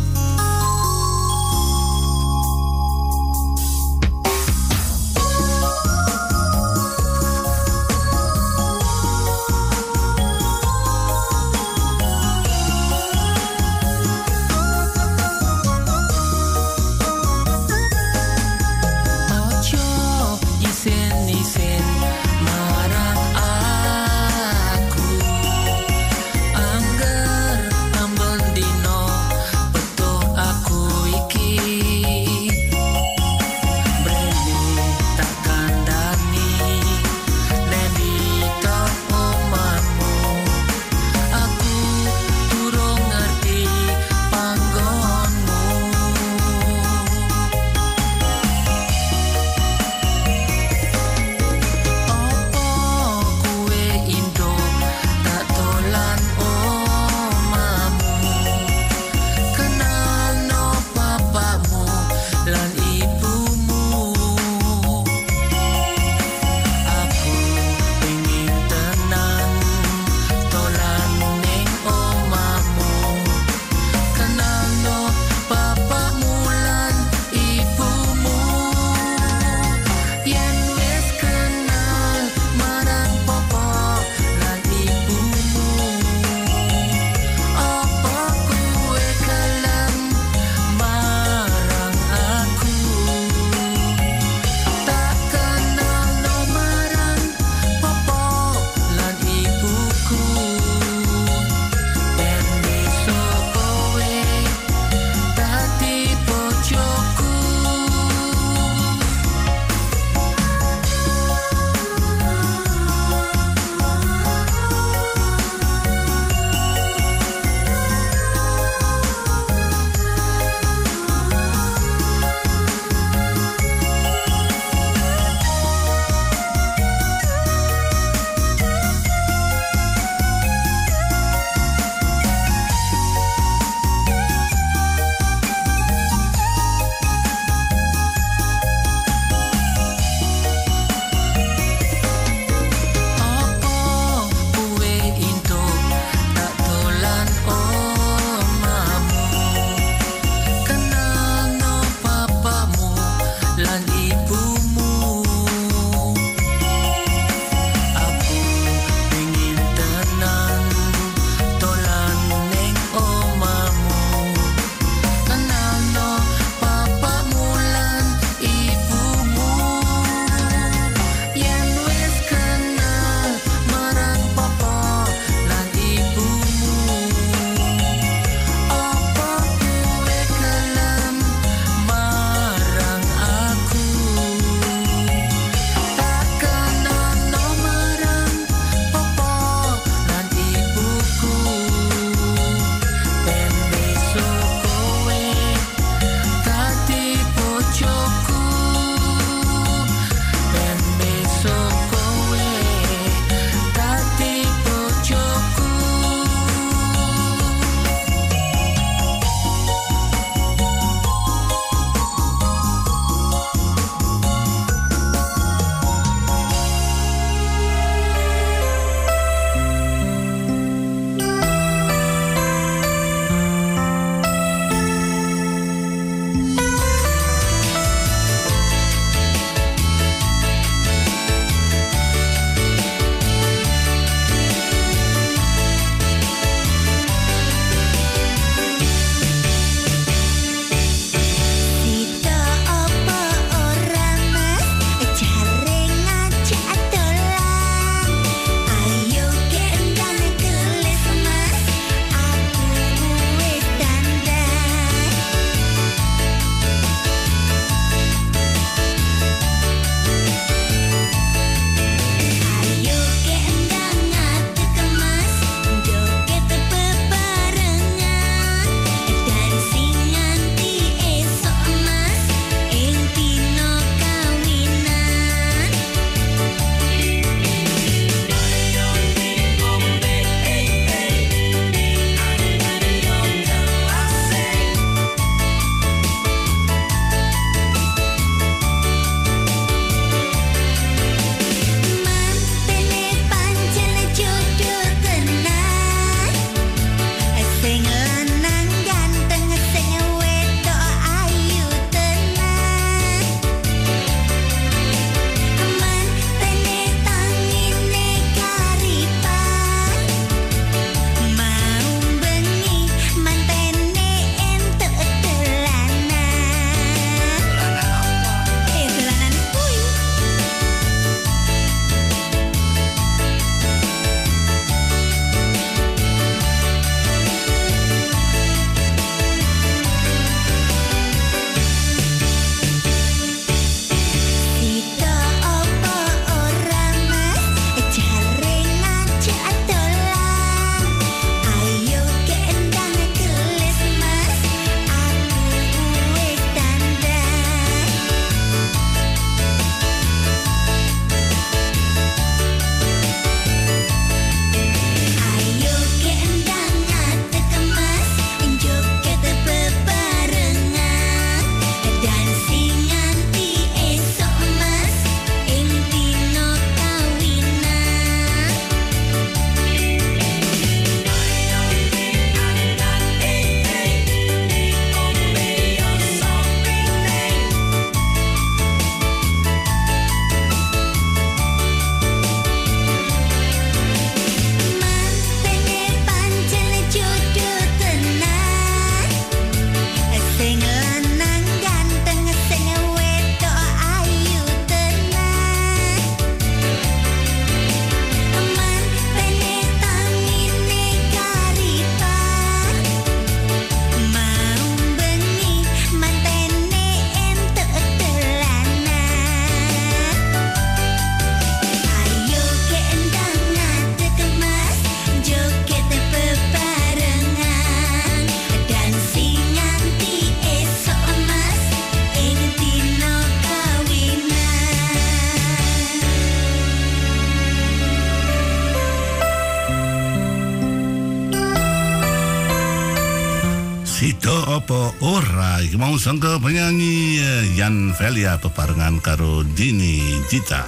sangka 436.06 436.38
penyanyi 436.38 437.18
Yan 437.58 437.90
Velia 437.98 438.38
peparengan 438.38 439.02
karo 439.02 439.42
Dini 439.42 440.22
Dita. 440.30 440.62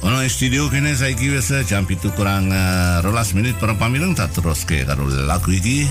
Ono 0.00 0.16
studio 0.24 0.72
kene 0.72 0.96
saiki 0.96 1.36
wis 1.36 1.52
jam 1.68 1.84
pitu 1.84 2.08
kurang 2.16 2.48
uh, 2.48 3.04
rolas 3.04 3.36
menit 3.36 3.60
para 3.60 3.76
pamirang 3.76 4.16
tak 4.16 4.32
terus 4.32 4.64
ke 4.64 4.88
karo 4.88 5.04
lagu. 5.04 5.28
Lagu 5.28 5.50
iki. 5.52 5.84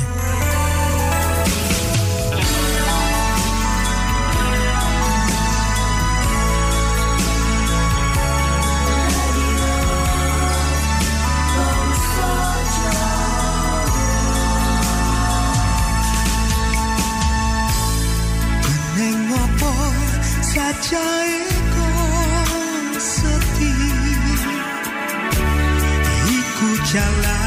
la 27.05 27.21
la. 27.21 27.44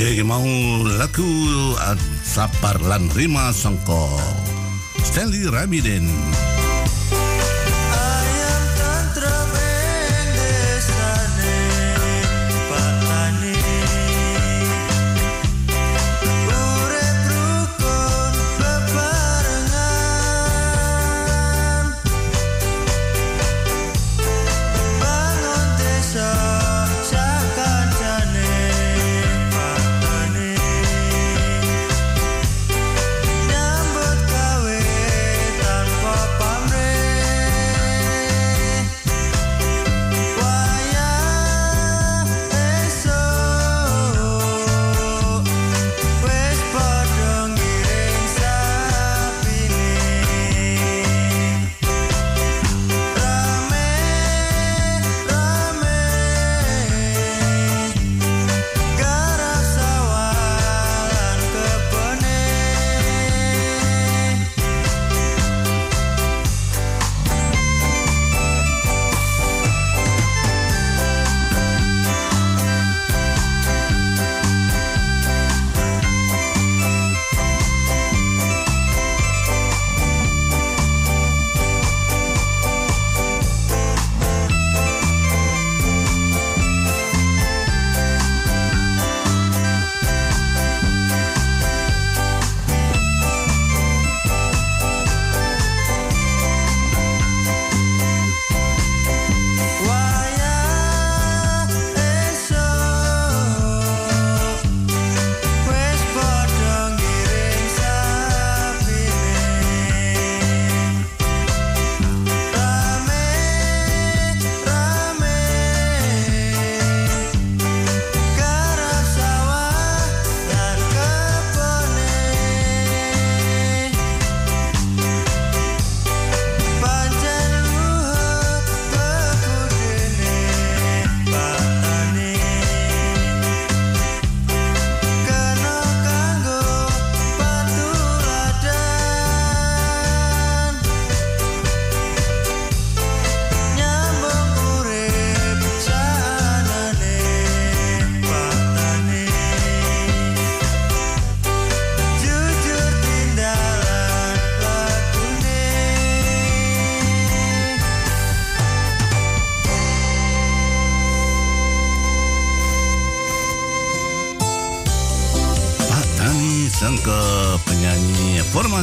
Iki 0.00 0.24
mau 0.24 0.40
lagu 0.96 1.28
Sapar 2.24 2.80
lan 2.80 3.12
Rima 3.12 3.52
Sengko 3.52 4.08
Stanley 5.04 5.44
Stanley 5.44 5.44
Ramiden 5.44 6.08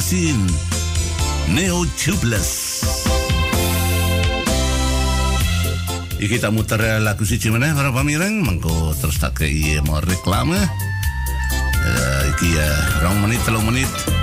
Magazine 0.07 0.47
Neo 1.51 1.83
Tubeless 1.99 2.79
Iki 6.15 6.39
tak 6.39 6.55
muter 6.55 6.79
lagu 7.03 7.27
siji 7.27 7.51
meneh 7.51 7.75
para 7.75 7.91
pamireng 7.91 8.39
mengko 8.39 8.95
terus 9.03 9.19
tak 9.19 9.43
kei 9.43 9.75
mau 9.83 9.99
reklame. 9.99 10.63
Uh, 11.83 12.21
iki 12.31 12.55
ya 12.55 12.71
uh, 12.71 13.03
rong 13.03 13.19
menit 13.27 13.43
telung 13.43 13.67
menit. 13.67 14.16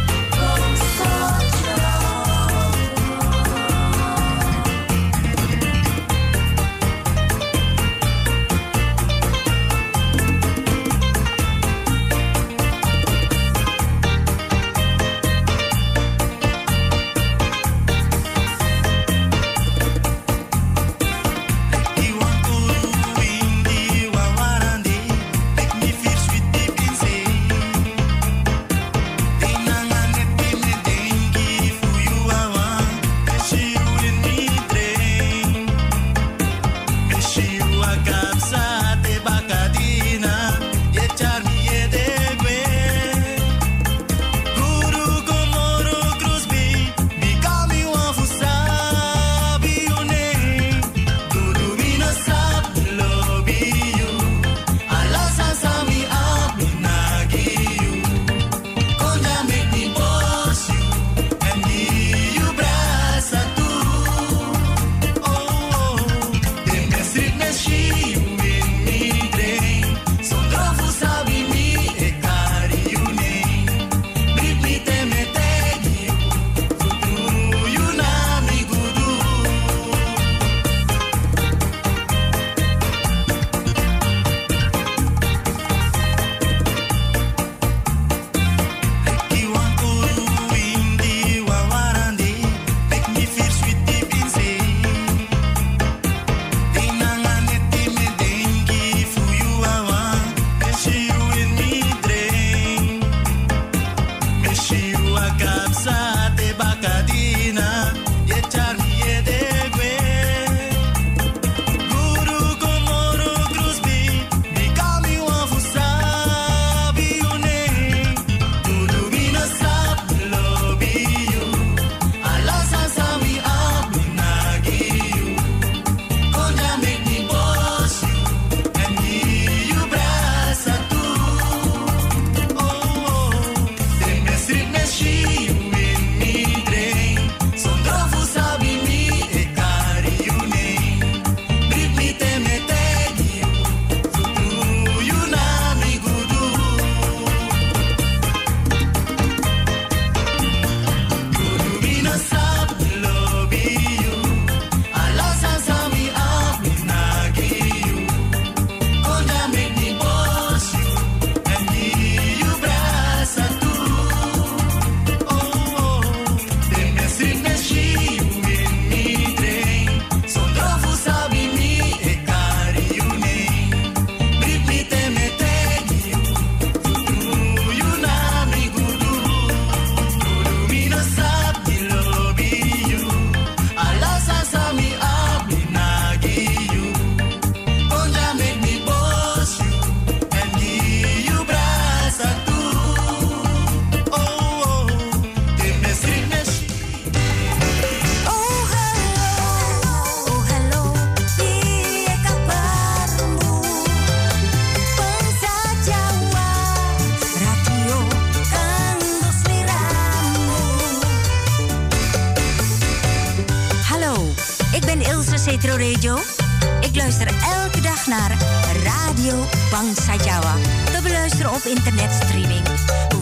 Op 221.64 221.70
internetstreaming 221.70 222.62